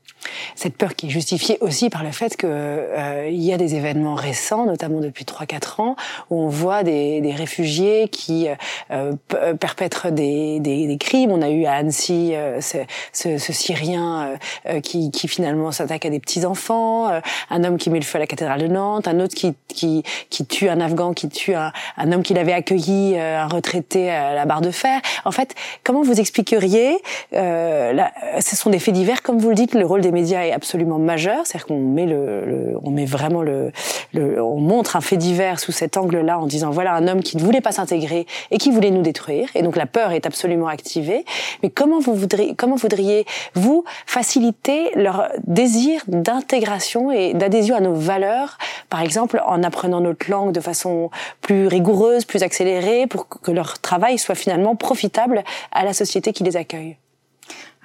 Cette 0.54 0.76
peur 0.76 0.94
qui 0.94 1.06
est 1.06 1.10
justifiée 1.10 1.58
aussi 1.60 1.90
par 1.90 2.04
le 2.04 2.12
fait 2.12 2.36
que 2.36 2.46
euh, 2.46 3.28
y 3.30 3.52
a 3.52 3.56
des 3.56 3.74
événements 3.74 4.14
récents, 4.14 4.66
notamment 4.66 5.00
depuis 5.00 5.24
3-4 5.24 5.82
ans, 5.82 5.96
où 6.30 6.40
on 6.40 6.48
voit 6.48 6.82
des, 6.82 7.20
des 7.20 7.32
réfugiés 7.32 8.08
qui 8.08 8.48
euh, 8.90 9.12
perpètrent 9.54 10.10
des, 10.10 10.60
des, 10.60 10.86
des, 10.86 10.98
crimes. 10.98 11.30
On 11.30 11.42
a 11.42 11.50
eu 11.50 11.64
à 11.64 11.74
Annecy 11.74 12.34
euh, 12.34 12.60
ce, 12.60 12.78
ce, 13.12 13.38
ce, 13.38 13.52
Syrien 13.52 14.38
euh, 14.66 14.80
qui, 14.80 15.10
qui, 15.10 15.28
finalement 15.28 15.72
s'attaque 15.72 16.06
à 16.06 16.10
des 16.10 16.20
petits 16.20 16.44
enfants, 16.44 17.08
un 17.50 17.64
homme 17.64 17.78
qui 17.78 17.90
met 17.90 17.98
le 17.98 18.04
feu 18.04 18.16
à 18.16 18.20
la 18.20 18.26
cathédrale 18.26 18.60
de 18.60 18.68
Nantes, 18.68 19.08
un 19.08 19.20
autre 19.20 19.34
qui, 19.34 19.54
qui, 19.68 20.02
qui 20.30 20.46
tue 20.46 20.68
un 20.68 20.80
Afghan, 20.80 21.12
qui 21.12 21.28
tue 21.28 21.54
un, 21.54 21.72
un 21.96 22.12
homme 22.12 22.22
qu'il 22.22 22.38
avait 22.38 22.52
accueilli, 22.52 23.18
un 23.18 23.48
retraité 23.48 24.10
à 24.10 24.34
la 24.34 24.44
barre 24.44 24.60
de 24.60 24.70
fer. 24.70 25.00
En 25.24 25.32
fait, 25.32 25.54
comment 25.84 26.02
vous 26.02 26.20
expliqueriez 26.20 26.98
là, 27.32 28.12
Ce 28.40 28.56
sont 28.56 28.70
des 28.70 28.78
faits 28.78 28.94
divers, 28.94 29.22
comme 29.22 29.38
vous 29.38 29.48
le 29.48 29.54
dites, 29.54 29.74
le 29.74 29.84
rôle 29.84 30.00
des 30.00 30.12
médias 30.20 30.42
est 30.48 30.52
absolument 30.61 30.98
majeur, 30.98 31.40
c'est-à-dire 31.44 31.66
qu'on 31.66 31.81
met 31.98 32.07
le, 32.07 32.76
on 32.83 32.90
met 32.90 33.05
vraiment 33.16 33.42
le, 33.42 33.72
le, 34.12 34.42
on 34.42 34.61
montre 34.61 34.96
un 34.96 35.00
fait 35.00 35.16
divers 35.29 35.59
sous 35.61 35.72
cet 35.72 35.96
angle-là 35.96 36.38
en 36.38 36.46
disant 36.46 36.70
voilà 36.70 36.94
un 36.94 37.07
homme 37.09 37.22
qui 37.22 37.37
ne 37.37 37.42
voulait 37.42 37.61
pas 37.68 37.72
s'intégrer 37.79 38.26
et 38.50 38.59
qui 38.59 38.70
voulait 38.70 38.90
nous 38.90 39.02
détruire, 39.02 39.48
et 39.55 39.62
donc 39.62 39.76
la 39.76 39.87
peur 39.87 40.12
est 40.12 40.26
absolument 40.26 40.68
activée. 40.79 41.24
Mais 41.62 41.70
comment 41.70 42.00
vous 42.00 42.14
voudriez, 42.14 42.55
comment 42.55 42.76
voudriez 42.76 43.26
vous 43.55 43.85
faciliter 44.07 44.90
leur 44.94 45.29
désir 45.46 46.02
d'intégration 46.09 47.12
et 47.12 47.35
d'adhésion 47.35 47.76
à 47.76 47.81
nos 47.81 47.94
valeurs, 47.94 48.59
par 48.88 49.02
exemple 49.02 49.42
en 49.46 49.62
apprenant 49.62 50.00
notre 50.00 50.31
langue 50.31 50.52
de 50.52 50.61
façon 50.61 51.11
plus 51.40 51.66
rigoureuse, 51.66 52.24
plus 52.24 52.42
accélérée, 52.42 53.07
pour 53.07 53.29
que 53.29 53.50
leur 53.50 53.79
travail 53.81 54.18
soit 54.18 54.35
finalement 54.35 54.76
profitable 54.76 55.44
à 55.72 55.85
la 55.85 55.92
société 55.92 56.33
qui 56.33 56.44
les 56.44 56.57
accueille? 56.57 56.96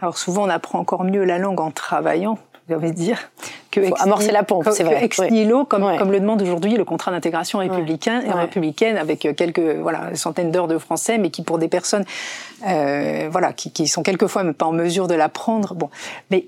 Alors 0.02 0.18
souvent, 0.18 0.46
on 0.46 0.50
apprend 0.50 0.80
encore 0.80 1.04
mieux 1.04 1.24
la 1.24 1.38
langue 1.38 1.62
en 1.62 1.72
travaillant, 1.72 2.40
j'ai 2.68 2.76
envie 2.76 2.92
de 2.92 2.96
dire, 2.96 3.32
que 3.70 3.82
Faut 3.88 3.96
amorcer 4.00 4.32
la 4.32 4.44
pompe, 4.44 4.68
c'est 4.72 4.84
vrai. 4.84 5.04
Ex 5.04 5.20
nihilo, 5.20 5.66
comme, 5.66 5.98
comme 5.98 6.12
le 6.12 6.20
demande 6.20 6.42
aujourd'hui 6.42 6.76
le 6.76 6.86
contrat 6.86 7.12
d'intégration 7.12 7.60
républicain 7.60 8.22
et 8.22 8.32
républicaine, 8.32 8.98
avec 8.98 9.26
euh, 9.26 9.34
quelques 9.34 9.60
voilà 9.60 10.16
centaines 10.16 10.52
d'heures 10.52 10.68
de 10.68 10.78
français, 10.78 11.18
mais 11.18 11.30
qui 11.30 11.44
pour 11.44 11.60
des 11.60 11.68
personnes, 11.68 12.06
euh, 12.68 13.30
voilà, 13.32 13.54
qui, 13.54 13.72
qui 13.72 13.88
sont 13.88 14.04
quelquefois 14.04 14.44
même 14.44 14.54
pas 14.54 14.66
en 14.66 14.72
mesure 14.72 15.08
de 15.08 15.14
l'apprendre. 15.14 15.76
Bon, 15.76 15.90
mais 16.32 16.48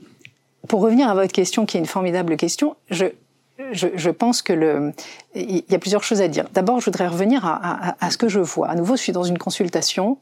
pour 0.67 0.81
revenir 0.81 1.09
à 1.09 1.13
votre 1.13 1.31
question, 1.31 1.65
qui 1.65 1.77
est 1.77 1.79
une 1.79 1.85
formidable 1.85 2.37
question, 2.37 2.75
je 2.89 3.05
je, 3.71 3.87
je, 3.95 4.09
pense 4.09 4.41
que 4.41 4.51
le, 4.51 4.93
il 5.35 5.63
y 5.69 5.75
a 5.75 5.79
plusieurs 5.79 6.03
choses 6.03 6.21
à 6.21 6.27
dire. 6.27 6.45
D'abord, 6.53 6.79
je 6.79 6.85
voudrais 6.85 7.07
revenir 7.07 7.45
à, 7.45 7.53
à, 7.89 7.95
à, 8.01 8.09
ce 8.09 8.17
que 8.17 8.27
je 8.27 8.39
vois. 8.39 8.67
À 8.67 8.75
nouveau, 8.75 8.95
je 8.95 9.01
suis 9.01 9.11
dans 9.11 9.23
une 9.23 9.37
consultation 9.37 10.17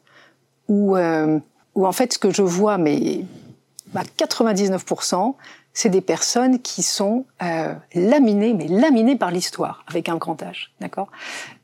où 0.67 0.98
euh, 0.98 1.39
où 1.75 1.88
en 1.88 1.91
fait 1.91 2.13
ce 2.13 2.19
que 2.19 2.31
je 2.31 2.41
vois, 2.41 2.77
mais 2.77 3.25
à 3.95 4.03
99%, 4.03 5.36
c'est 5.73 5.89
des 5.89 6.01
personnes 6.01 6.60
qui 6.60 6.84
sont 6.84 7.25
euh, 7.41 7.73
laminées, 7.93 8.53
mais 8.53 8.67
laminées 8.67 9.15
par 9.15 9.31
l'histoire, 9.31 9.84
avec 9.88 10.10
un 10.10 10.17
grand 10.17 10.41
H, 10.41 10.67
d'accord? 10.81 11.10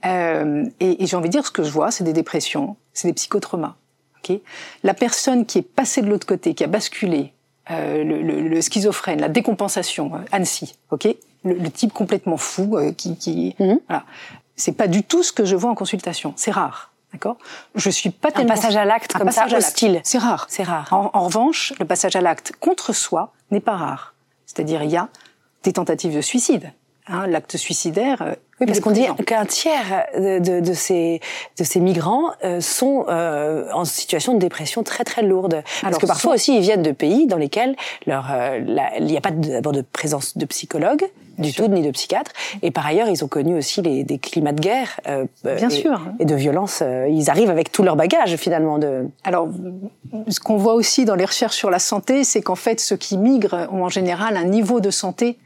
Euh, 0.06 0.65
Et, 0.80 1.04
et 1.04 1.08
j'ai 1.08 1.17
envie 1.17 1.30
de 1.30 1.34
dire, 1.34 1.46
ce 1.46 1.52
que 1.52 1.63
je 1.63 1.72
vois, 1.72 1.91
c'est 1.91 2.04
des 2.04 2.13
dépressions, 2.13 2.78
c'est 2.93 3.08
des 3.08 3.13
psychotraumas. 3.13 3.76
Okay 4.20 4.41
la 4.84 4.93
personne 4.93 5.46
qui 5.46 5.60
est 5.60 5.62
passée 5.62 6.02
de 6.02 6.08
l'autre 6.08 6.28
côté, 6.28 6.54
qui 6.54 6.63
a 6.63 6.67
basculé, 6.67 7.34
euh, 7.70 8.04
le, 8.04 8.22
le, 8.22 8.48
le, 8.48 8.62
schizophrène, 8.62 9.20
la 9.20 9.30
décompensation, 9.30 10.15
euh, 10.15 10.20
Annecy, 10.32 10.78
ok? 10.91 11.08
Le, 11.43 11.54
le, 11.54 11.70
type 11.70 11.91
complètement 11.93 12.38
fou, 12.38 12.78
euh, 12.78 12.93
qui, 12.93 13.17
qui 13.17 13.56
mmh. 13.60 13.76
voilà, 13.88 14.06
c'est 14.56 14.72
pas 14.72 14.88
du 14.88 15.04
tout 15.04 15.22
ce 15.22 15.34
que 15.34 15.43
je 15.43 15.56
vois 15.56 15.70
en 15.70 15.76
consultation. 15.76 16.34
C'est 16.38 16.52
rare. 16.52 16.93
D'accord? 17.13 17.38
Je 17.76 17.89
suis 17.89 18.10
pas 18.10 18.32
tellement... 18.32 18.52
Un 18.52 18.56
passage 18.56 18.76
à 18.76 18.86
l'acte 18.86 19.13
comme 19.13 19.32
ça, 19.32 19.48
hostile. 19.48 20.02
C'est 20.04 20.17
rare. 20.17 20.46
C'est 20.50 20.63
rare. 20.63 20.91
En, 20.91 21.10
en, 21.13 21.24
revanche, 21.24 21.74
le 21.80 21.86
passage 21.86 22.15
à 22.15 22.22
l'acte 22.22 22.54
contre 22.60 22.93
soi 22.93 23.34
n'est 23.52 23.62
pas 23.62 23.76
rare. 23.76 24.13
C'est-à-dire, 24.46 24.84
il 24.84 24.91
y 24.91 24.98
a 24.98 25.10
des 25.63 25.74
tentatives 25.74 26.15
de 26.15 26.22
suicide. 26.22 26.74
Hein, 27.10 27.28
L'acte 27.28 27.58
suicidaire. 27.58 28.22
Euh, 28.22 28.34
oui, 28.60 28.65
parce 28.65 28.80
qu'on 28.80 28.91
dit 28.91 29.06
qu'un 29.28 29.46
tiers 29.46 30.06
de, 30.17 30.39
de, 30.39 30.60
de, 30.62 30.74
ces 30.74 31.22
de 31.60 31.63
ces 31.63 31.80
migrants 31.80 32.32
euh, 32.43 32.60
sont 32.60 33.06
euh, 33.08 33.70
en 33.72 33.86
situation 33.86 34.34
de 34.34 34.39
dépression 34.39 34.82
très 34.82 35.04
très 35.04 35.22
lourde. 35.22 35.62
Parce 35.63 35.84
Alors, 35.84 36.00
que 36.00 36.08
parfois 36.08 36.34
aussi 36.34 36.56
ils 36.56 36.62
viennent 36.62 36.82
de 36.82 36.91
pays 36.91 37.28
dans 37.28 37.38
lesquels 37.38 37.76
leur 38.08 38.26
euh, 38.32 38.60
il 38.98 39.06
n'y 39.06 39.17
a 39.17 39.22
pas 39.22 39.30
d'abord 39.30 39.74
de, 39.74 39.82
présence 39.82 40.38
de 40.38 40.46
psychologue 40.46 41.06
du 41.38 41.54
tout, 41.54 41.67
ni 41.67 41.84
de 41.84 41.91
psychiatre. 41.91 42.32
Et 42.63 42.72
par 42.72 42.88
ailleurs, 42.88 43.10
ils 43.10 43.24
ont 43.24 43.28
connu 43.28 43.56
aussi 43.56 43.84
les, 43.84 44.04
des 44.04 44.17
climats 44.17 44.54
de 44.54 44.60
guerre. 44.60 45.00
Euh, 45.08 45.26
Bien 45.43 45.70
et, 45.70 45.72
sûr. 45.72 46.02
Et 46.20 46.26
de 46.26 46.34
violence. 46.34 46.82
Ils 47.12 47.30
arrivent 47.30 47.52
avec 47.52 47.72
tout 47.72 47.84
leur 47.84 47.96
bagage, 47.96 48.36
finalement. 48.38 48.80
De... 48.80 49.08
Alors, 49.24 49.48
ce 50.28 50.39
qu'on 50.39 50.58
voit 50.58 50.74
aussi 50.74 51.06
dans 51.06 51.13
les 51.13 51.26
recherches 51.26 51.56
sur 51.56 51.70
la 51.70 51.78
santé, 51.78 52.24
c'est 52.24 52.41
qu'en 52.41 52.56
fait, 52.56 52.80
ceux 52.80 52.98
qui 52.98 53.20
migrent 53.20 53.67
ont 53.72 53.84
en 53.84 53.89
général 53.89 54.36
un 54.36 54.46
niveau 54.46 54.80
de 54.80 54.89
santé 54.89 55.38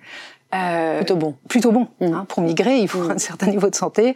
euh, 0.53 0.97
plutôt 0.97 1.15
bon. 1.15 1.35
Plutôt 1.47 1.71
bon. 1.71 1.87
Mmh. 1.99 2.13
Hein, 2.13 2.25
pour 2.27 2.41
migrer, 2.41 2.77
il 2.77 2.87
faut 2.87 3.03
mmh. 3.03 3.11
un 3.11 3.17
certain 3.17 3.47
niveau 3.47 3.69
de 3.69 3.75
santé. 3.75 4.15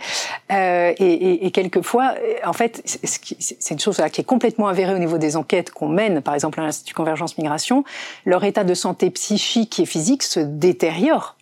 Euh, 0.52 0.93
et, 0.98 1.06
et, 1.06 1.45
et, 1.45 1.52
quelquefois, 1.52 2.13
en 2.45 2.54
fait, 2.54 2.82
c'est 2.86 3.74
une 3.74 3.80
chose 3.80 4.00
là, 4.00 4.10
qui 4.10 4.21
est 4.21 4.26
complètement 4.26 4.67
avérée 4.67 4.93
au 4.93 5.00
niveau 5.00 5.17
des 5.17 5.38
enquêtes 5.38 5.71
qu'on 5.71 5.88
mène, 5.88 6.21
par 6.21 6.34
exemple 6.34 6.60
à 6.60 6.63
l'Institut 6.63 6.93
Convergence 6.93 7.38
Migration. 7.38 7.84
Leur 8.26 8.43
état 8.43 8.63
de 8.63 8.74
santé 8.74 9.10
psychique 9.10 9.80
et 9.80 9.86
physique 9.86 10.24
se 10.24 10.39
détériore 10.39 11.36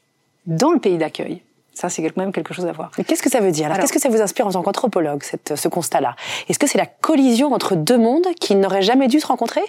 dans 0.45 0.71
le 0.71 0.79
pays 0.79 0.97
d'accueil. 0.97 1.41
Ça, 1.73 1.89
c'est 1.89 2.03
quand 2.03 2.17
même 2.17 2.31
quelque 2.31 2.53
chose 2.53 2.67
à 2.67 2.71
voir. 2.71 2.91
Mais 2.97 3.03
qu'est-ce 3.03 3.23
que 3.23 3.31
ça 3.31 3.39
veut 3.39 3.51
dire? 3.51 3.65
Alors, 3.65 3.79
qu'est-ce 3.79 3.93
que 3.93 3.99
ça 3.99 4.09
vous 4.09 4.21
inspire 4.21 4.45
en 4.45 4.51
tant 4.51 4.61
qu'anthropologue, 4.61 5.23
ce 5.23 5.67
constat-là? 5.67 6.15
Est-ce 6.47 6.59
que 6.59 6.67
c'est 6.67 6.77
la 6.77 6.85
collision 6.85 7.51
entre 7.51 7.75
deux 7.75 7.97
mondes 7.97 8.27
qui 8.39 8.55
n'auraient 8.55 8.83
jamais 8.83 9.07
dû 9.07 9.19
se 9.19 9.25
rencontrer 9.25 9.63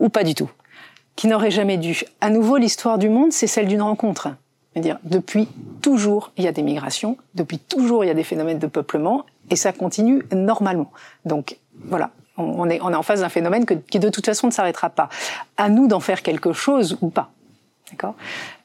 ou 0.00 0.08
pas 0.08 0.24
du 0.24 0.34
tout? 0.34 0.50
Qui 1.14 1.26
n'auraient 1.26 1.50
jamais 1.50 1.76
dû. 1.76 2.04
À 2.22 2.30
nouveau, 2.30 2.56
l'histoire 2.56 2.96
du 2.96 3.10
monde, 3.10 3.32
c'est 3.32 3.46
celle 3.46 3.68
d'une 3.68 3.82
rencontre. 3.82 4.30
Dire 4.80 4.98
depuis 5.04 5.48
toujours, 5.80 6.32
il 6.36 6.44
y 6.44 6.48
a 6.48 6.52
des 6.52 6.62
migrations, 6.62 7.16
depuis 7.34 7.58
toujours, 7.58 8.04
il 8.04 8.08
y 8.08 8.10
a 8.10 8.14
des 8.14 8.24
phénomènes 8.24 8.58
de 8.58 8.66
peuplement, 8.66 9.26
et 9.50 9.56
ça 9.56 9.72
continue 9.72 10.22
normalement. 10.32 10.90
Donc, 11.24 11.58
voilà. 11.84 12.10
On 12.38 12.68
est, 12.70 12.80
on 12.80 12.90
est 12.90 12.96
en 12.96 13.02
face 13.02 13.20
d'un 13.20 13.28
phénomène 13.28 13.66
que, 13.66 13.74
qui, 13.74 13.98
de 13.98 14.08
toute 14.08 14.24
façon, 14.24 14.46
ne 14.46 14.52
s'arrêtera 14.52 14.88
pas. 14.88 15.10
À 15.58 15.68
nous 15.68 15.86
d'en 15.86 16.00
faire 16.00 16.22
quelque 16.22 16.54
chose 16.54 16.96
ou 17.02 17.10
pas. 17.10 17.30
D'accord? 17.90 18.14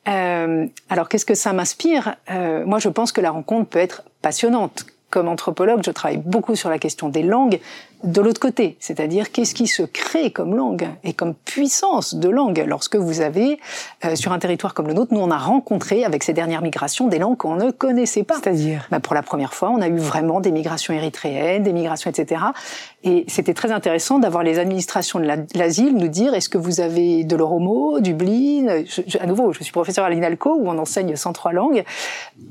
Euh, 0.08 0.68
Alors, 0.90 1.10
qu'est-ce 1.10 1.26
que 1.26 1.36
ça 1.36 1.52
m'inspire? 1.52 2.16
Euh, 2.32 2.66
Moi, 2.66 2.80
je 2.80 2.88
pense 2.88 3.12
que 3.12 3.20
la 3.20 3.32
rencontre 3.32 3.70
peut 3.70 3.80
être 3.80 4.04
passionnante. 4.22 4.86
Comme 5.10 5.30
anthropologue, 5.30 5.82
je 5.86 5.92
travaille 5.92 6.18
beaucoup 6.18 6.56
sur 6.56 6.70
la 6.70 6.80
question 6.80 7.08
des 7.08 7.24
langues 7.24 7.60
de 8.04 8.22
l'autre 8.22 8.40
côté, 8.40 8.78
c'est-à-dire 8.80 9.32
qu'est-ce 9.32 9.56
qui 9.56 9.66
se 9.66 9.82
crée 9.82 10.30
comme 10.32 10.56
langue 10.56 10.88
et 11.04 11.14
comme 11.14 11.34
puissance 11.34 12.14
de 12.14 12.30
langue 12.30 12.64
lorsque 12.68 12.96
vous 12.96 13.22
avez 13.22 13.58
euh, 14.06 14.16
sur 14.16 14.34
un 14.34 14.40
territoire 14.40 14.76
comme 14.76 14.88
le 14.88 14.94
nôtre, 14.94 15.14
nous 15.14 15.20
on 15.20 15.32
a 15.32 15.38
rencontré 15.38 16.06
avec 16.06 16.24
ces 16.24 16.34
dernières 16.34 16.62
migrations 16.62 17.08
des 17.08 17.18
langues 17.18 17.38
qu'on 17.38 17.56
ne 17.56 17.72
connaissait 17.72 18.24
pas. 18.24 18.36
C'est-à-dire 18.36 18.86
bah, 18.92 19.00
Pour 19.00 19.16
la 19.16 19.24
première 19.24 19.54
fois, 19.56 19.72
on 19.72 19.82
a 19.82 19.88
eu 19.88 19.98
vraiment 19.98 20.42
des 20.42 20.52
migrations 20.52 20.94
érythréennes, 20.94 21.64
des 21.64 21.74
migrations, 21.74 22.12
etc. 22.12 22.42
Et 23.04 23.26
c'était 23.28 23.56
très 23.56 23.72
intéressant 23.72 24.20
d'avoir 24.20 24.44
les 24.44 24.60
administrations 24.60 25.20
de 25.20 25.28
l'asile 25.56 25.96
nous 25.96 26.08
dire 26.08 26.36
est-ce 26.36 26.50
que 26.50 26.60
vous 26.60 26.82
avez 26.82 27.24
de 27.24 27.36
l'oromo, 27.36 28.00
du 28.00 28.14
blin 28.14 28.84
je, 28.86 29.02
je, 29.08 29.18
À 29.18 29.26
nouveau, 29.26 29.54
je 29.54 29.64
suis 29.64 29.72
professeur 29.72 30.06
à 30.06 30.10
l'INALCO 30.12 30.54
où 30.56 30.70
on 30.70 30.78
enseigne 30.78 31.16
103 31.16 31.52
langues. 31.52 31.84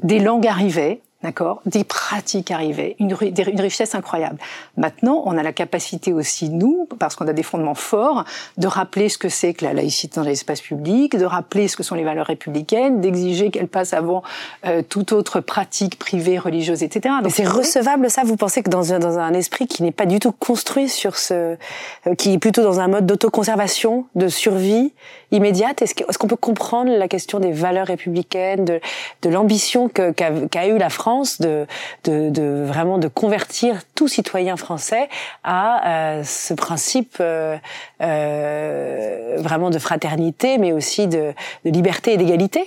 Des 0.03 0.19
langues 0.19 0.49
arrivaient 0.49 1.03
d'accord, 1.27 1.61
des 1.67 1.83
pratiques 1.83 2.53
arrivaient, 2.53 2.95
une, 3.01 3.17
une, 3.21 3.61
richesse 3.61 3.97
incroyable. 3.97 4.39
Maintenant, 4.77 5.23
on 5.27 5.37
a 5.37 5.43
la 5.43 5.53
capacité 5.53 6.13
aussi, 6.13 6.51
nous, 6.51 6.89
parce 7.01 7.17
qu'on 7.17 7.27
a 7.27 7.33
des 7.33 7.43
fondements 7.43 7.75
forts, 7.75 8.25
de 8.59 8.69
rappeler 8.69 9.09
ce 9.09 9.19
que 9.19 9.29
c'est 9.29 9.53
que 9.53 9.65
la 9.65 9.73
laïcité 9.73 10.21
dans 10.21 10.27
l'espace 10.27 10.61
public, 10.61 11.17
de 11.17 11.25
rappeler 11.25 11.67
ce 11.67 11.77
que 11.77 11.83
sont 11.83 11.97
les 11.97 12.05
valeurs 12.05 12.27
républicaines, 12.27 13.01
d'exiger 13.01 13.51
qu'elles 13.51 13.67
passent 13.67 13.93
avant 13.93 14.23
euh, 14.67 14.83
toute 14.89 15.11
autre 15.11 15.41
pratique 15.41 15.99
privée, 15.99 16.39
religieuse, 16.39 16.85
etc. 16.85 17.17
Donc, 17.23 17.33
c'est 17.33 17.49
recevable 17.49 18.09
ça? 18.09 18.23
Vous 18.25 18.37
pensez 18.37 18.63
que 18.63 18.71
dans 18.71 18.93
un, 18.93 19.01
dans 19.01 19.19
un 19.19 19.35
esprit 19.35 19.67
qui 19.67 19.83
n'est 19.83 19.91
pas 19.91 20.07
du 20.07 20.21
tout 20.21 20.33
construit 20.33 20.89
sur 20.89 21.17
ce... 21.17 21.35
Euh, 21.35 22.15
qui 22.17 22.35
est 22.35 22.39
plutôt 22.39 22.63
dans 22.63 22.79
un 22.79 22.89
mode 22.89 23.07
d'autoconservation, 23.07 24.07
de 24.15 24.29
survie 24.29 24.93
immédiate, 25.33 25.83
est-ce 25.83 25.95
qu'on 25.95 26.27
est 26.27 26.31
peut 26.31 26.37
comprendre 26.37 26.91
la 26.91 27.09
question 27.09 27.41
des 27.41 27.51
valeurs 27.51 27.89
républicaines, 27.89 28.65
de, 28.65 28.81
de 29.23 29.29
l'ambition 29.29 29.89
qu'a 29.89 30.13
qu 30.13 30.49
qu 30.49 30.59
eu 30.69 30.79
la 30.79 30.91
France 30.91 31.16
De, 31.41 31.67
de, 32.05 32.31
de, 32.31 32.65
vraiment 32.67 32.99
de 32.99 33.09
convertir 33.09 33.83
tout 33.95 34.07
citoyen 34.07 34.57
français 34.57 35.09
à 35.45 36.19
euh, 36.19 36.25
ce 36.25 36.53
principe 36.55 37.17
euh, 37.21 37.57
euh, 38.03 39.37
vraiment 39.39 39.71
de 39.71 39.79
fraternité, 39.79 40.59
mais 40.59 40.73
aussi 40.73 41.07
de, 41.07 41.33
de 41.65 41.71
liberté 41.71 42.13
et 42.13 42.17
d'égalité. 42.17 42.65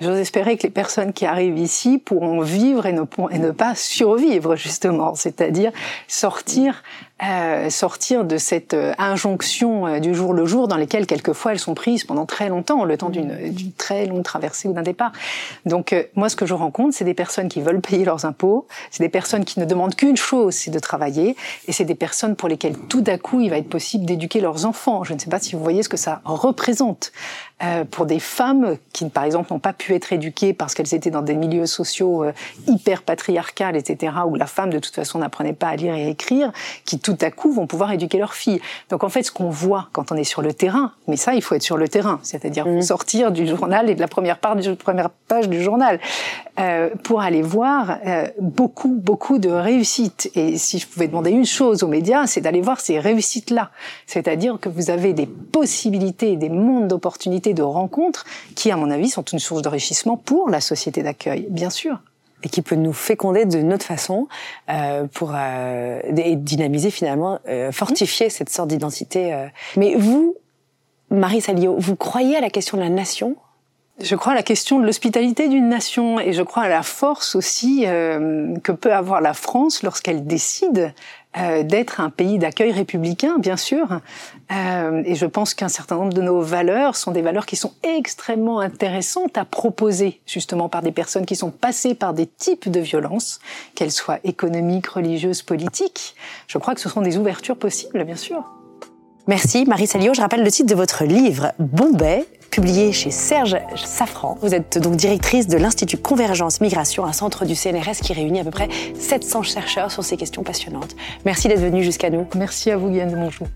J'ose 0.00 0.18
espérer 0.18 0.56
que 0.56 0.64
les 0.64 0.70
personnes 0.70 1.12
qui 1.12 1.26
arrivent 1.26 1.58
ici 1.58 1.98
pourront 1.98 2.40
vivre 2.40 2.86
et 2.86 2.92
ne, 2.92 3.02
et 3.30 3.38
ne 3.38 3.52
pas 3.52 3.74
survivre, 3.76 4.56
justement, 4.56 5.14
c'est-à-dire 5.14 5.70
sortir 6.08 6.82
euh, 7.22 7.70
sortir 7.70 8.24
de 8.24 8.36
cette 8.36 8.74
euh, 8.74 8.94
injonction 8.98 9.86
euh, 9.86 10.00
du 10.00 10.12
jour 10.12 10.34
le 10.34 10.44
jour 10.44 10.66
dans 10.66 10.76
lesquelles 10.76 11.06
quelquefois 11.06 11.52
elles 11.52 11.60
sont 11.60 11.74
prises 11.74 12.02
pendant 12.02 12.26
très 12.26 12.48
longtemps, 12.48 12.84
le 12.84 12.96
temps 12.96 13.10
d'une 13.10 13.52
très 13.78 14.06
longue 14.06 14.24
traversée 14.24 14.66
ou 14.66 14.72
d'un 14.72 14.82
départ. 14.82 15.12
Donc 15.64 15.94
moi, 16.16 16.28
ce 16.28 16.34
que 16.34 16.46
je 16.46 16.54
rencontre, 16.54 16.96
c'est 16.96 17.04
des 17.04 17.14
personnes 17.14 17.48
qui 17.48 17.60
veulent 17.60 17.80
payer 17.80 18.04
leurs 18.04 18.24
impôts, 18.24 18.66
c'est 18.90 19.04
des 19.04 19.08
personnes 19.08 19.44
qui 19.44 19.60
ne 19.60 19.64
demandent 19.64 19.94
qu'une 19.94 20.16
chose, 20.16 20.54
c'est 20.54 20.72
de 20.72 20.78
travailler, 20.80 21.36
et 21.68 21.72
c'est 21.72 21.84
des 21.84 21.94
personnes 21.94 22.34
pour 22.34 22.48
lesquelles 22.48 22.76
tout 22.88 23.04
à 23.06 23.18
coup 23.18 23.40
il 23.40 23.50
va 23.50 23.58
être 23.58 23.68
possible 23.68 24.04
d'éduquer 24.04 24.40
leurs 24.40 24.66
enfants. 24.66 25.04
Je 25.04 25.14
ne 25.14 25.20
sais 25.20 25.30
pas 25.30 25.38
si 25.38 25.54
vous 25.54 25.62
voyez 25.62 25.84
ce 25.84 25.88
que 25.88 25.96
ça 25.96 26.22
représente. 26.24 27.12
Euh, 27.62 27.84
pour 27.84 28.06
des 28.06 28.18
femmes 28.18 28.76
qui, 28.92 29.08
par 29.08 29.22
exemple, 29.22 29.52
n'ont 29.52 29.60
pas 29.60 29.72
pu 29.72 29.94
être 29.94 30.12
éduquées 30.12 30.52
parce 30.52 30.74
qu'elles 30.74 30.94
étaient 30.94 31.12
dans 31.12 31.22
des 31.22 31.36
milieux 31.36 31.66
sociaux 31.66 32.24
euh, 32.24 32.32
hyper 32.66 33.02
patriarcales, 33.02 33.76
etc., 33.76 34.14
où 34.26 34.34
la 34.34 34.46
femme, 34.46 34.70
de 34.70 34.80
toute 34.80 34.94
façon, 34.94 35.20
n'apprenait 35.20 35.52
pas 35.52 35.68
à 35.68 35.76
lire 35.76 35.94
et 35.94 36.06
à 36.06 36.08
écrire, 36.08 36.50
qui 36.84 36.98
tout 36.98 37.11
à 37.20 37.30
coup 37.30 37.52
vont 37.52 37.66
pouvoir 37.66 37.92
éduquer 37.92 38.18
leurs 38.18 38.34
filles. 38.34 38.60
Donc, 38.90 39.04
en 39.04 39.08
fait, 39.08 39.22
ce 39.22 39.32
qu'on 39.32 39.50
voit 39.50 39.88
quand 39.92 40.12
on 40.12 40.16
est 40.16 40.24
sur 40.24 40.42
le 40.42 40.52
terrain, 40.52 40.92
mais 41.08 41.16
ça, 41.16 41.34
il 41.34 41.42
faut 41.42 41.54
être 41.54 41.62
sur 41.62 41.76
le 41.76 41.88
terrain, 41.88 42.20
c'est-à-dire 42.22 42.66
mmh. 42.66 42.82
sortir 42.82 43.32
du 43.32 43.46
journal 43.46 43.90
et 43.90 43.94
de 43.94 44.00
la 44.00 44.08
première, 44.08 44.38
part 44.38 44.56
du, 44.56 44.74
première 44.76 45.10
page 45.10 45.48
du 45.48 45.62
journal, 45.62 46.00
euh, 46.58 46.90
pour 47.02 47.20
aller 47.22 47.42
voir 47.42 47.98
euh, 48.06 48.26
beaucoup, 48.40 48.94
beaucoup 48.96 49.38
de 49.38 49.48
réussites. 49.48 50.30
Et 50.34 50.58
si 50.58 50.78
je 50.78 50.86
pouvais 50.86 51.08
demander 51.08 51.30
une 51.30 51.46
chose 51.46 51.82
aux 51.82 51.88
médias, 51.88 52.26
c'est 52.26 52.40
d'aller 52.40 52.60
voir 52.60 52.80
ces 52.80 52.98
réussites-là. 52.98 53.70
C'est-à-dire 54.06 54.58
que 54.60 54.68
vous 54.68 54.90
avez 54.90 55.12
des 55.12 55.26
possibilités, 55.26 56.36
des 56.36 56.48
mondes 56.50 56.88
d'opportunités 56.88 57.54
de 57.54 57.62
rencontres 57.62 58.24
qui, 58.54 58.70
à 58.70 58.76
mon 58.76 58.90
avis, 58.90 59.08
sont 59.08 59.22
une 59.22 59.38
source 59.38 59.62
d'enrichissement 59.62 60.16
pour 60.16 60.50
la 60.50 60.60
société 60.60 61.02
d'accueil, 61.02 61.46
bien 61.48 61.70
sûr 61.70 61.98
et 62.42 62.48
qui 62.48 62.62
peut 62.62 62.76
nous 62.76 62.92
féconder 62.92 63.44
de 63.44 63.58
notre 63.58 63.84
façon 63.84 64.28
euh, 64.68 65.06
pour 65.12 65.32
euh, 65.34 66.00
dynamiser 66.36 66.90
finalement, 66.90 67.38
euh, 67.48 67.72
fortifier 67.72 68.30
cette 68.30 68.50
sorte 68.50 68.68
d'identité. 68.68 69.32
Euh. 69.32 69.46
Mais 69.76 69.94
vous, 69.96 70.36
Marie 71.10 71.40
Salio, 71.40 71.76
vous 71.78 71.96
croyez 71.96 72.36
à 72.36 72.40
la 72.40 72.50
question 72.50 72.76
de 72.76 72.82
la 72.82 72.88
nation? 72.88 73.36
Je 74.02 74.16
crois 74.16 74.32
à 74.32 74.34
la 74.34 74.42
question 74.42 74.78
de 74.80 74.86
l'hospitalité 74.86 75.48
d'une 75.48 75.68
nation 75.68 76.18
et 76.18 76.32
je 76.32 76.42
crois 76.42 76.64
à 76.64 76.68
la 76.68 76.82
force 76.82 77.34
aussi 77.34 77.84
euh, 77.86 78.56
que 78.62 78.72
peut 78.72 78.92
avoir 78.92 79.20
la 79.20 79.34
France 79.34 79.82
lorsqu'elle 79.82 80.26
décide 80.26 80.92
euh, 81.38 81.62
d'être 81.62 82.00
un 82.00 82.10
pays 82.10 82.38
d'accueil 82.38 82.72
républicain, 82.72 83.38
bien 83.38 83.56
sûr. 83.56 84.00
Euh, 84.52 85.02
et 85.06 85.14
je 85.14 85.24
pense 85.24 85.54
qu'un 85.54 85.68
certain 85.68 85.96
nombre 85.96 86.12
de 86.12 86.20
nos 86.20 86.42
valeurs 86.42 86.94
sont 86.94 87.10
des 87.10 87.22
valeurs 87.22 87.46
qui 87.46 87.56
sont 87.56 87.72
extrêmement 87.82 88.60
intéressantes 88.60 89.38
à 89.38 89.46
proposer, 89.46 90.20
justement 90.26 90.68
par 90.68 90.82
des 90.82 90.92
personnes 90.92 91.24
qui 91.24 91.36
sont 91.36 91.50
passées 91.50 91.94
par 91.94 92.12
des 92.12 92.26
types 92.26 92.70
de 92.70 92.80
violences, 92.80 93.40
qu'elles 93.74 93.92
soient 93.92 94.18
économiques, 94.24 94.88
religieuses, 94.88 95.40
politiques. 95.40 96.14
Je 96.48 96.58
crois 96.58 96.74
que 96.74 96.80
ce 96.80 96.90
sont 96.90 97.00
des 97.00 97.16
ouvertures 97.16 97.56
possibles, 97.56 98.04
bien 98.04 98.16
sûr. 98.16 98.44
Merci 99.26 99.64
Marie 99.64 99.86
Salio. 99.86 100.12
Je 100.12 100.20
rappelle 100.20 100.42
le 100.42 100.50
titre 100.50 100.68
de 100.68 100.74
votre 100.74 101.04
livre 101.04 101.52
Bombay, 101.58 102.26
publié 102.52 102.92
chez 102.92 103.10
Serge 103.10 103.56
Safran. 103.74 104.38
Vous 104.42 104.54
êtes 104.54 104.78
donc 104.78 104.94
directrice 104.94 105.48
de 105.48 105.56
l'Institut 105.56 105.96
Convergence 105.96 106.60
Migration, 106.60 107.04
un 107.04 107.12
centre 107.12 107.46
du 107.46 107.56
CNRS 107.56 107.96
qui 108.02 108.12
réunit 108.12 108.40
à 108.40 108.44
peu 108.44 108.50
près 108.50 108.68
700 108.94 109.42
chercheurs 109.42 109.90
sur 109.90 110.04
ces 110.04 110.16
questions 110.16 110.44
passionnantes. 110.44 110.94
Merci 111.24 111.48
d'être 111.48 111.60
venue 111.60 111.82
jusqu'à 111.82 112.10
nous. 112.10 112.28
Merci 112.36 112.70
à 112.70 112.76
vous 112.76 112.90
Yann 112.90 113.10
de 113.10 113.16
Monjou. 113.16 113.46